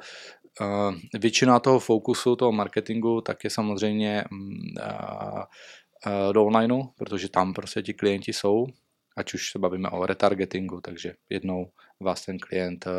uh, 0.62 0.96
většina 1.20 1.60
toho 1.60 1.80
fokusu, 1.80 2.36
toho 2.36 2.52
marketingu, 2.52 3.22
tak 3.22 3.44
je 3.44 3.50
samozřejmě 3.50 4.24
uh, 4.32 5.44
uh, 6.08 6.34
do 6.34 6.46
onlineu, 6.46 6.84
protože 6.98 7.30
tam 7.30 7.54
prostě 7.54 7.82
ti 7.82 7.94
klienti 7.94 8.34
jsou 8.34 8.68
ať 9.18 9.34
už 9.34 9.52
se 9.52 9.60
bavíme 9.60 9.90
o 9.90 10.06
retargetingu, 10.06 10.82
takže 10.82 11.14
jednou 11.30 11.72
vás 12.00 12.26
ten 12.26 12.40
klient 12.40 12.88
eh, 12.88 12.92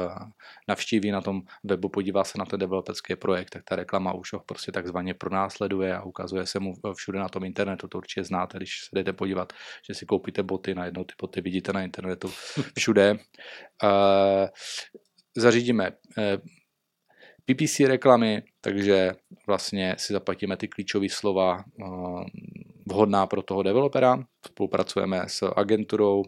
navštíví 0.69 1.11
na 1.11 1.21
tom 1.21 1.43
webu, 1.65 1.89
podívá 1.89 2.25
se 2.25 2.39
na 2.39 2.45
ten 2.45 2.61
developerský 2.61 3.17
projekt, 3.17 3.51
tak 3.51 3.63
ta 3.65 3.77
reklama 3.77 4.13
už 4.13 4.33
ho 4.33 4.41
prostě 4.41 4.73
takzvaně 4.73 5.15
pronásleduje 5.15 5.97
a 5.97 6.03
ukazuje 6.03 6.47
se 6.47 6.61
mu 6.61 6.75
všude 6.97 7.19
na 7.19 7.29
tom 7.29 7.45
internetu, 7.45 7.89
to 7.89 7.99
určitě 7.99 8.25
znáte, 8.25 8.59
když 8.59 8.85
se 8.85 8.89
jdete 8.93 9.13
podívat, 9.13 9.53
že 9.89 9.95
si 9.95 10.07
koupíte 10.07 10.43
boty, 10.43 10.75
najednou 10.75 11.05
ty 11.05 11.15
boty 11.21 11.41
vidíte 11.41 11.73
na 11.73 11.83
internetu 11.83 12.29
všude. 12.79 13.17
Eh, 13.85 14.49
zařídíme 15.37 15.91
eh, 16.19 16.39
PPC 17.45 17.81
reklamy, 17.81 18.43
takže 18.61 19.13
vlastně 19.47 19.95
si 19.99 20.13
zaplatíme 20.13 20.57
ty 20.57 20.69
klíčové 20.69 21.09
slova 21.09 21.65
vhodná 22.93 23.27
pro 23.27 23.43
toho 23.43 23.63
developera. 23.63 24.25
Spolupracujeme 24.47 25.23
s 25.27 25.53
agenturou, 25.57 26.23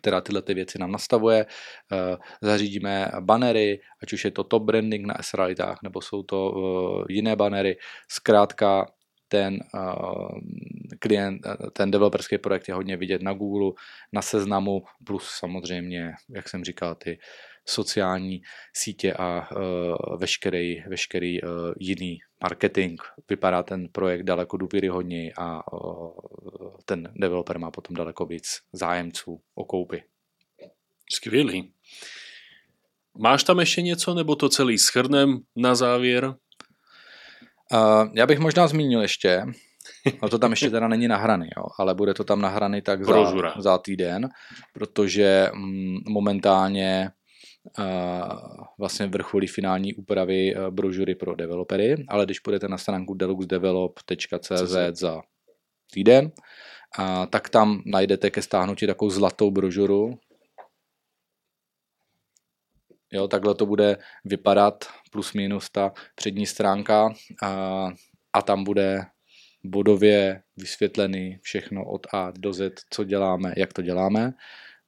která 0.00 0.20
tyhle 0.20 0.42
ty 0.42 0.54
věci 0.54 0.78
nám 0.78 0.92
nastavuje. 0.92 1.46
Eh, 1.46 2.16
zařídíme 2.42 3.10
banery, 3.20 3.80
ať 4.02 4.12
už 4.12 4.24
je 4.24 4.30
to 4.30 4.44
top 4.44 4.62
branding 4.62 5.06
na 5.06 5.14
S-realitách, 5.20 5.78
nebo 5.82 6.00
jsou 6.00 6.22
to 6.22 6.54
eh, 6.54 7.12
jiné 7.12 7.36
banery. 7.36 7.76
Zkrátka 8.08 8.86
ten 9.30 9.58
uh, 9.74 10.38
klient, 10.98 11.46
ten 11.72 11.90
developerský 11.90 12.38
projekt 12.38 12.68
je 12.68 12.74
hodně 12.74 12.96
vidět 12.96 13.22
na 13.22 13.32
Google, 13.32 13.72
na 14.12 14.22
seznamu, 14.22 14.82
plus 15.06 15.30
samozřejmě, 15.38 16.12
jak 16.34 16.48
jsem 16.48 16.64
říkal, 16.64 16.94
ty 16.94 17.18
sociální 17.70 18.42
sítě 18.76 19.14
a 19.14 19.50
uh, 19.52 20.16
veškerý, 20.16 20.82
veškerý 20.88 21.42
uh, 21.42 21.48
jiný 21.78 22.18
marketing. 22.42 23.00
Vypadá 23.28 23.62
ten 23.62 23.88
projekt 23.88 24.22
daleko 24.22 24.56
důvěryhodněji 24.56 25.32
a 25.38 25.72
uh, 25.72 26.10
ten 26.84 27.12
developer 27.16 27.58
má 27.58 27.70
potom 27.70 27.96
daleko 27.96 28.26
víc 28.26 28.60
zájemců 28.72 29.40
o 29.54 29.64
koupy. 29.64 30.02
Skvělý. 31.12 31.72
Máš 33.18 33.44
tam 33.44 33.60
ještě 33.60 33.82
něco, 33.82 34.14
nebo 34.14 34.36
to 34.36 34.48
celý 34.48 34.78
schrnem 34.78 35.38
na 35.56 35.74
závěr? 35.74 36.24
Uh, 36.24 38.08
já 38.14 38.26
bych 38.26 38.38
možná 38.38 38.66
zmínil 38.66 39.02
ještě, 39.02 39.44
No 40.22 40.28
to 40.28 40.38
tam 40.38 40.50
ještě 40.50 40.70
teda 40.70 40.88
není 40.88 41.08
nahraný, 41.08 41.48
jo, 41.56 41.64
ale 41.78 41.94
bude 41.94 42.14
to 42.14 42.24
tam 42.24 42.40
nahraný 42.40 42.82
tak 42.82 43.04
za, 43.04 43.32
za 43.58 43.78
týden, 43.78 44.28
protože 44.72 45.50
mm, 45.54 45.98
momentálně 46.08 47.10
vlastně 48.78 49.06
vrcholí 49.06 49.46
finální 49.46 49.94
úpravy 49.94 50.56
e, 50.56 50.70
brožury 50.70 51.14
pro 51.14 51.34
developery, 51.34 52.04
ale 52.08 52.24
když 52.24 52.40
půjdete 52.40 52.68
na 52.68 52.78
stránku 52.78 53.14
deluxedevelop.cz 53.14 54.76
za 54.92 55.22
týden, 55.92 56.32
a, 56.98 57.26
tak 57.26 57.48
tam 57.48 57.82
najdete 57.86 58.30
ke 58.30 58.42
stáhnutí 58.42 58.86
takovou 58.86 59.10
zlatou 59.10 59.50
brožuru. 59.50 60.18
Jo, 63.12 63.28
takhle 63.28 63.54
to 63.54 63.66
bude 63.66 63.96
vypadat 64.24 64.84
plus 65.10 65.32
minus 65.32 65.70
ta 65.70 65.92
přední 66.14 66.46
stránka. 66.46 67.14
A, 67.42 67.88
a 68.32 68.42
tam 68.42 68.64
bude 68.64 69.06
bodově 69.64 70.42
vysvětlený 70.56 71.38
všechno 71.42 71.84
od 71.84 72.06
A 72.12 72.32
do 72.38 72.52
Z, 72.52 72.72
co 72.90 73.04
děláme, 73.04 73.54
jak 73.56 73.72
to 73.72 73.82
děláme 73.82 74.32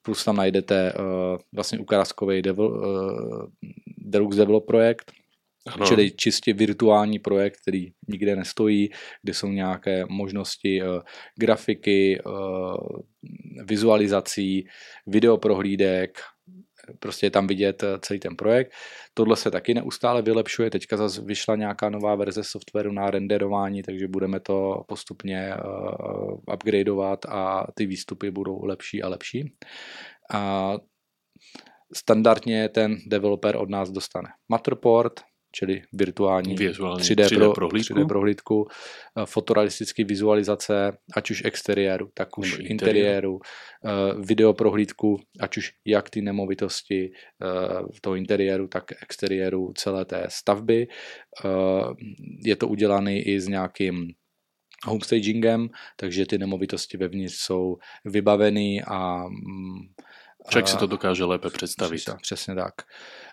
plus 0.02 0.24
tam 0.24 0.36
najdete 0.36 0.92
uh, 0.92 1.38
vlastně 1.54 1.78
ukázkový 1.78 2.42
devel, 2.42 2.66
uh, 2.66 3.46
Deluxe 3.98 4.38
Develop 4.38 4.66
projekt, 4.66 5.12
ano. 5.66 5.86
čili 5.86 6.10
čistě 6.10 6.52
virtuální 6.52 7.18
projekt, 7.18 7.60
který 7.62 7.92
nikde 8.08 8.36
nestojí, 8.36 8.90
kde 9.22 9.34
jsou 9.34 9.48
nějaké 9.48 10.04
možnosti 10.08 10.82
uh, 10.82 10.88
grafiky, 11.36 12.20
uh, 12.26 12.76
vizualizací, 13.64 14.66
videoprohlídek, 15.06 16.18
prostě 16.98 17.26
je 17.26 17.30
tam 17.30 17.46
vidět 17.46 17.84
celý 18.00 18.20
ten 18.20 18.36
projekt. 18.36 18.72
Tohle 19.14 19.36
se 19.36 19.50
taky 19.50 19.74
neustále 19.74 20.22
vylepšuje, 20.22 20.70
teďka 20.70 20.96
zase 20.96 21.22
vyšla 21.22 21.56
nějaká 21.56 21.90
nová 21.90 22.14
verze 22.14 22.44
softwaru 22.44 22.92
na 22.92 23.10
renderování, 23.10 23.82
takže 23.82 24.08
budeme 24.08 24.40
to 24.40 24.84
postupně 24.88 25.54
uh, 25.54 26.54
upgradeovat 26.54 27.26
a 27.28 27.66
ty 27.74 27.86
výstupy 27.86 28.30
budou 28.30 28.64
lepší 28.64 29.02
a 29.02 29.08
lepší. 29.08 29.52
A 30.32 30.72
standardně 31.94 32.68
ten 32.68 32.96
developer 33.06 33.56
od 33.56 33.70
nás 33.70 33.90
dostane 33.90 34.28
Matterport, 34.48 35.20
čili 35.52 35.82
virtuální, 35.92 36.54
virtuální 36.54 37.02
3D, 37.02 37.24
3D, 37.24 37.38
pro, 37.38 37.52
prohlídku. 37.52 37.94
3D 37.94 38.06
prohlídku, 38.06 38.68
eh, 38.68 39.26
fotorealistické 39.26 40.04
vizualizace, 40.04 40.98
ať 41.14 41.30
už 41.30 41.44
exteriéru, 41.44 42.10
tak 42.14 42.38
už 42.38 42.58
Nebo 42.58 42.70
interiéru, 42.70 43.32
uh, 43.34 44.24
video 44.24 44.52
prohlídku, 44.52 45.20
ať 45.40 45.56
už 45.56 45.72
jak 45.84 46.10
ty 46.10 46.22
nemovitosti 46.22 47.12
v 47.94 48.00
toho 48.00 48.16
interiéru, 48.16 48.68
tak 48.68 48.92
exteriéru 49.02 49.72
celé 49.76 50.04
té 50.04 50.26
stavby. 50.28 50.88
Je 52.44 52.56
to 52.56 52.68
udělané 52.68 53.18
i 53.18 53.40
s 53.40 53.48
nějakým 53.48 54.14
homestagingem, 54.84 55.68
takže 55.96 56.26
ty 56.26 56.38
nemovitosti 56.38 56.96
vevnitř 56.96 57.34
jsou 57.34 57.76
vybaveny 58.04 58.82
a 58.86 59.28
mm, 59.28 59.80
Člověk 60.50 60.68
si 60.68 60.76
to 60.76 60.86
dokáže 60.86 61.24
lépe 61.24 61.50
představit. 61.50 61.96
Přesně, 61.96 62.18
přesně 62.22 62.54
tak. 62.54 62.74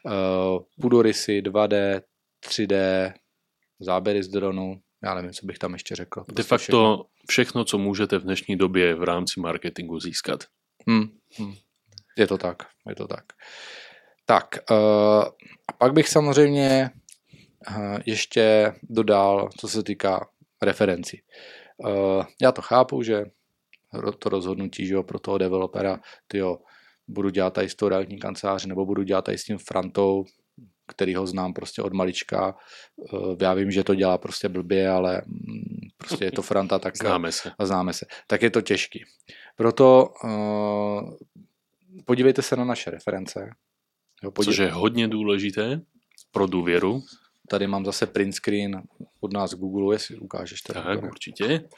Uh, 0.04 0.60
pudorysy, 0.82 1.42
2D, 1.42 2.02
3D, 2.46 3.14
záběry 3.80 4.24
z 4.24 4.28
dronu, 4.28 4.82
já 5.04 5.14
nevím, 5.14 5.32
co 5.32 5.46
bych 5.46 5.58
tam 5.60 5.74
ještě 5.74 5.96
řekl. 5.96 6.24
Prostě 6.24 6.34
De 6.34 6.44
facto 6.44 6.66
všechno. 6.66 7.06
všechno, 7.30 7.66
co 7.66 7.78
můžete 7.78 8.18
v 8.18 8.24
dnešní 8.24 8.56
době 8.56 8.96
v 8.96 9.04
rámci 9.04 9.40
marketingu 9.40 10.00
získat. 10.00 10.44
Hmm, 10.88 11.10
hmm. 11.38 11.54
Je 12.18 12.28
to 12.28 12.38
tak, 12.38 12.64
je 12.90 12.96
to 12.96 13.08
tak. 13.08 13.24
Tak, 14.26 14.46
uh, 14.72 14.78
a 15.68 15.74
pak 15.78 15.94
bych 15.94 16.10
samozřejmě 16.10 16.90
uh, 17.70 17.98
ještě 18.06 18.74
dodal, 18.84 19.50
co 19.60 19.68
se 19.68 19.84
týká 19.84 20.30
referencí. 20.62 21.22
Uh, 21.78 22.24
já 22.42 22.52
to 22.52 22.62
chápu, 22.62 23.04
že 23.04 23.26
to 24.20 24.30
rozhodnutí 24.30 24.88
že 24.88 24.94
jo, 24.94 25.04
pro 25.04 25.20
toho 25.20 25.38
developera, 25.38 26.00
tyjo, 26.28 26.58
budu 27.10 27.30
dělat 27.30 27.54
tady 27.54 27.70
s 27.70 27.76
tou 27.76 27.88
realitní 27.88 28.20
kanceláři, 28.20 28.68
nebo 28.68 28.86
budu 28.86 29.04
dělat 29.04 29.26
tady 29.26 29.38
s 29.38 29.44
tím 29.44 29.58
Frantou, 29.58 30.26
který 30.88 31.16
ho 31.16 31.28
znám 31.28 31.54
prostě 31.54 31.82
od 31.82 31.94
malička. 31.94 32.56
Eh, 33.14 33.36
já 33.42 33.54
vím, 33.54 33.72
že 33.72 33.84
to 33.84 33.96
dělá 33.96 34.18
prostě 34.18 34.50
blbě, 34.50 34.90
ale 34.90 35.22
mm, 35.26 35.90
prostě 35.98 36.26
je 36.26 36.32
to 36.32 36.42
Franta, 36.42 36.80
tak 36.80 36.98
známe 36.98 37.32
se. 37.32 37.52
A 37.60 37.66
známe 37.66 37.94
se. 37.94 38.06
Tak 38.28 38.42
je 38.42 38.50
to 38.50 38.62
těžký. 38.62 39.04
Proto 39.56 40.14
uh, 40.24 41.14
podívejte 42.06 42.42
se 42.42 42.56
na 42.56 42.66
naše 42.66 42.92
reference. 42.92 43.50
Jo. 44.24 44.32
Což 44.44 44.58
je 44.58 44.72
hodně 44.72 45.08
důležité 45.08 45.82
pro 46.32 46.48
důvěru. 46.48 47.02
Tady 47.50 47.68
mám 47.68 47.86
zase 47.86 48.06
print 48.06 48.36
screen 48.36 48.82
od 49.20 49.34
nás 49.34 49.54
Google, 49.54 49.96
jestli 49.96 50.18
ukážeš. 50.18 50.62
Tady 50.62 50.80
tak, 50.84 51.04
určitě. 51.04 51.70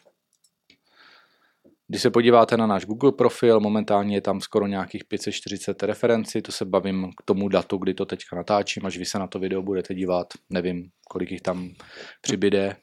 Když 1.92 2.02
se 2.02 2.10
podíváte 2.10 2.58
na 2.58 2.68
náš 2.68 2.86
Google 2.86 3.12
profil, 3.12 3.60
momentálně 3.60 4.16
je 4.16 4.22
tam 4.22 4.42
skoro 4.42 4.68
nějakých 4.68 5.06
540 5.06 5.84
referencí, 5.84 6.42
to 6.42 6.52
se 6.52 6.66
bavím 6.66 7.10
k 7.18 7.24
tomu 7.26 7.50
datu, 7.50 7.78
kdy 7.78 7.94
to 7.94 8.06
teďka 8.06 8.36
natáčím, 8.36 8.86
až 8.86 8.98
vy 8.98 9.06
se 9.06 9.20
na 9.20 9.28
to 9.28 9.40
video 9.40 9.62
budete 9.62 9.94
dívat, 9.94 10.28
nevím, 10.50 10.90
kolik 11.10 11.32
jich 11.32 11.42
tam 11.42 11.70
přibyde. 12.22 12.76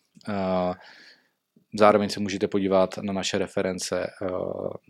Zároveň 1.74 2.08
se 2.08 2.20
můžete 2.20 2.48
podívat 2.48 2.98
na 2.98 3.12
naše 3.12 3.38
reference 3.38 4.06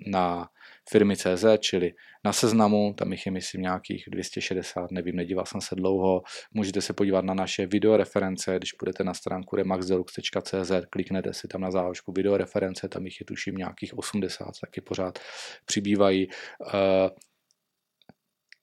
na 0.07 0.49
firmy 0.91 1.17
CZ, 1.17 1.45
čili 1.59 1.93
na 2.25 2.33
seznamu, 2.33 2.95
tam 2.99 3.13
jich 3.13 3.27
je 3.27 3.33
myslím 3.33 3.63
nějakých 3.63 4.05
260, 4.09 4.91
nevím, 4.91 5.17
nedíval 5.17 5.47
jsem 5.47 5.61
se 5.61 5.75
dlouho. 5.75 6.23
Můžete 6.55 6.81
se 6.81 6.93
podívat 6.93 7.25
na 7.25 7.35
naše 7.35 7.67
videoreference, 7.67 8.57
když 8.57 8.73
půjdete 8.73 9.05
na 9.05 9.15
stránku 9.15 9.57
remaxdelux.cz, 9.57 10.73
kliknete 10.91 11.35
si 11.35 11.49
tam 11.49 11.61
na 11.61 11.71
záložku 11.71 12.13
videoreference, 12.13 12.89
tam 12.89 13.05
jich 13.05 13.21
je 13.21 13.27
tuším 13.27 13.55
nějakých 13.55 13.99
80, 13.99 14.47
taky 14.61 14.81
pořád 14.81 15.19
přibývají. 15.65 16.29
Eh, 16.75 17.11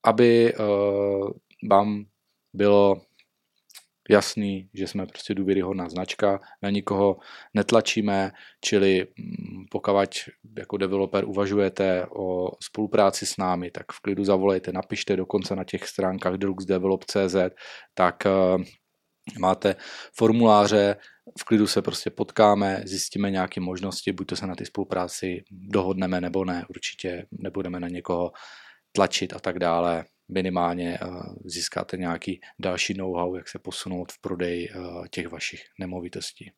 aby 0.05 0.53
eh, 0.53 0.57
vám 1.69 2.05
bylo 2.53 3.01
jasný, 4.09 4.69
že 4.73 4.87
jsme 4.87 5.05
prostě 5.05 5.33
důvěryhodná 5.33 5.89
značka, 5.89 6.39
na 6.61 6.69
nikoho 6.69 7.17
netlačíme, 7.53 8.31
čili 8.61 9.07
mm, 9.17 9.65
pokud 9.71 9.91
jako 10.57 10.77
developer 10.77 11.25
uvažujete 11.25 12.05
o 12.15 12.51
spolupráci 12.63 13.25
s 13.25 13.37
námi, 13.37 13.71
tak 13.71 13.91
v 13.91 13.99
klidu 13.99 14.23
zavolejte, 14.23 14.71
napište 14.71 15.15
dokonce 15.15 15.55
na 15.55 15.63
těch 15.63 15.87
stránkách 15.87 16.33
deluxedevelop.cz, 16.33 17.35
tak 17.93 18.23
uh, 18.25 18.63
máte 19.39 19.75
formuláře, 20.13 20.95
v 21.39 21.43
klidu 21.43 21.67
se 21.67 21.81
prostě 21.81 22.09
potkáme, 22.09 22.81
zjistíme 22.85 23.31
nějaké 23.31 23.61
možnosti, 23.61 24.11
buď 24.11 24.27
to 24.27 24.35
se 24.35 24.47
na 24.47 24.55
ty 24.55 24.65
spolupráci 24.65 25.43
dohodneme 25.51 26.21
nebo 26.21 26.45
ne, 26.45 26.65
určitě 26.69 27.25
nebudeme 27.31 27.79
na 27.79 27.87
někoho 27.87 28.31
tlačit 28.91 29.33
a 29.33 29.39
tak 29.39 29.59
dále 29.59 30.05
minimálně 30.27 30.99
eh, 31.01 31.07
získáte 31.45 31.97
nějaký 31.97 32.41
další 32.59 32.93
know-how, 32.93 33.35
jak 33.35 33.49
se 33.49 33.59
posunout 33.59 34.11
v 34.11 34.21
prodeji 34.21 34.69
eh, 34.69 35.07
těch 35.09 35.27
vašich 35.27 35.65
nemovitostí. 35.79 36.51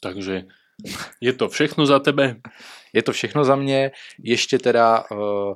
Takže 0.00 0.44
je 1.20 1.32
to 1.32 1.48
všechno 1.48 1.86
za 1.86 1.98
tebe? 1.98 2.36
Je 2.92 3.02
to 3.02 3.12
všechno 3.12 3.44
za 3.44 3.56
mě. 3.56 3.90
Ještě 4.18 4.58
teda, 4.58 5.04
eh, 5.12 5.54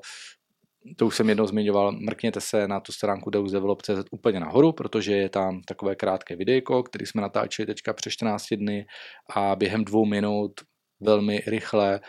to 0.97 1.07
už 1.07 1.17
jsem 1.17 1.29
jednou 1.29 1.47
zmiňoval, 1.47 1.93
mrkněte 1.93 2.41
se 2.41 2.69
na 2.69 2.81
tu 2.81 2.93
stránku 2.93 3.31
deusdevelop.cz 3.31 4.05
úplně 4.11 4.41
nahoru, 4.41 4.73
protože 4.73 5.13
je 5.13 5.29
tam 5.29 5.63
takové 5.63 5.97
krátké 5.97 6.37
videjko, 6.37 6.83
který 6.83 7.07
jsme 7.07 7.23
natáčeli 7.23 7.67
teďka 7.67 7.93
přes 7.93 8.13
14 8.13 8.57
dny 8.57 8.87
a 9.35 9.57
během 9.57 9.85
dvou 9.85 10.05
minut 10.05 10.53
velmi 11.01 11.43
rychle 11.47 12.01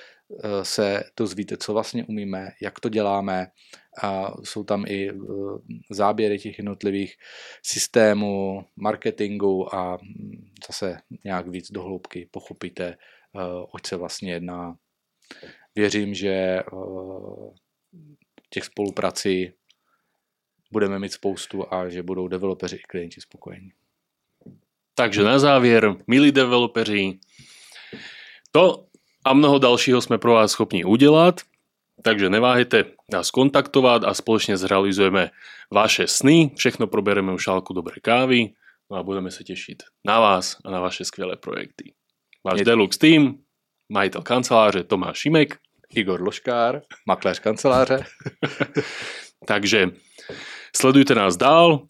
se 0.64 1.04
dozvíte, 1.18 1.58
co 1.58 1.74
vlastně 1.74 2.06
umíme, 2.06 2.50
jak 2.62 2.80
to 2.80 2.90
děláme. 2.90 3.48
A 4.04 4.34
jsou 4.44 4.64
tam 4.64 4.86
i 4.88 5.10
eh, 5.10 5.14
záběry 5.92 6.40
těch 6.40 6.58
jednotlivých 6.58 7.16
systémů, 7.64 8.66
marketingu 8.76 9.76
a 9.76 9.98
hm, 9.98 10.52
zase 10.68 10.98
nějak 11.24 11.48
víc 11.48 11.72
do 11.72 11.84
hloubky 11.84 12.30
pochopíte, 12.32 12.86
eh, 12.88 13.40
oč 13.72 13.88
se 13.88 13.96
vlastně 13.96 14.34
jedná. 14.34 14.76
Věřím, 15.76 16.14
že 16.14 16.60
těch 18.50 18.64
spoluprací 18.64 19.54
budeme 20.72 21.00
mít 21.00 21.14
spoustu 21.14 21.74
a 21.74 21.90
že 21.90 22.04
budou 22.04 22.28
developeři 22.28 22.76
i 22.76 22.84
klienti 22.88 23.22
spokojení. 23.22 23.72
Takže 24.96 25.24
na 25.24 25.40
závěr, 25.40 25.96
milí 26.08 26.32
developeři, 26.32 27.20
to, 28.52 28.87
a 29.28 29.34
mnoho 29.34 29.60
dalšího 29.60 30.02
jsme 30.02 30.18
pro 30.18 30.34
vás 30.34 30.52
schopni 30.52 30.86
udělat, 30.86 31.42
takže 32.04 32.30
neváhejte 32.30 32.86
nás 33.12 33.32
kontaktovat 33.32 34.04
a 34.04 34.14
společně 34.14 34.58
zrealizujeme 34.58 35.30
vaše 35.72 36.08
sny, 36.08 36.52
všechno 36.56 36.88
probereme 36.88 37.34
u 37.34 37.38
šálku 37.38 37.74
dobré 37.74 37.96
kávy 38.02 38.50
no 38.92 38.98
a 38.98 39.04
budeme 39.04 39.32
se 39.32 39.44
těšit 39.44 39.84
na 40.06 40.20
vás 40.20 40.58
a 40.66 40.72
na 40.72 40.80
vaše 40.80 41.06
skvělé 41.06 41.36
projekty. 41.36 41.94
Váš 42.44 42.60
Je... 42.60 42.66
Deluxe 42.66 43.00
Team, 43.00 43.38
majitel 43.90 44.22
kanceláře 44.22 44.84
Tomáš 44.84 45.18
Šimek, 45.18 45.58
Igor 45.90 46.22
Loškár, 46.22 46.82
makléř 47.08 47.40
kanceláře. 47.40 48.06
takže 49.48 49.90
sledujte 50.76 51.16
nás 51.16 51.38
dál 51.38 51.86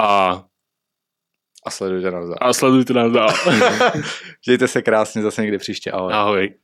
a 0.00 0.44
a 1.66 1.70
sledujte 1.70 2.10
nás 2.10 2.28
dál. 2.28 2.38
A 2.40 2.52
sledujte 2.52 2.92
nás 2.92 3.12
dál. 3.12 3.28
Mějte 4.46 4.68
se 4.68 4.82
krásně 4.82 5.22
zase 5.22 5.42
někdy 5.42 5.58
příště. 5.58 5.90
Ahoj. 5.90 6.12
Ahoj. 6.14 6.54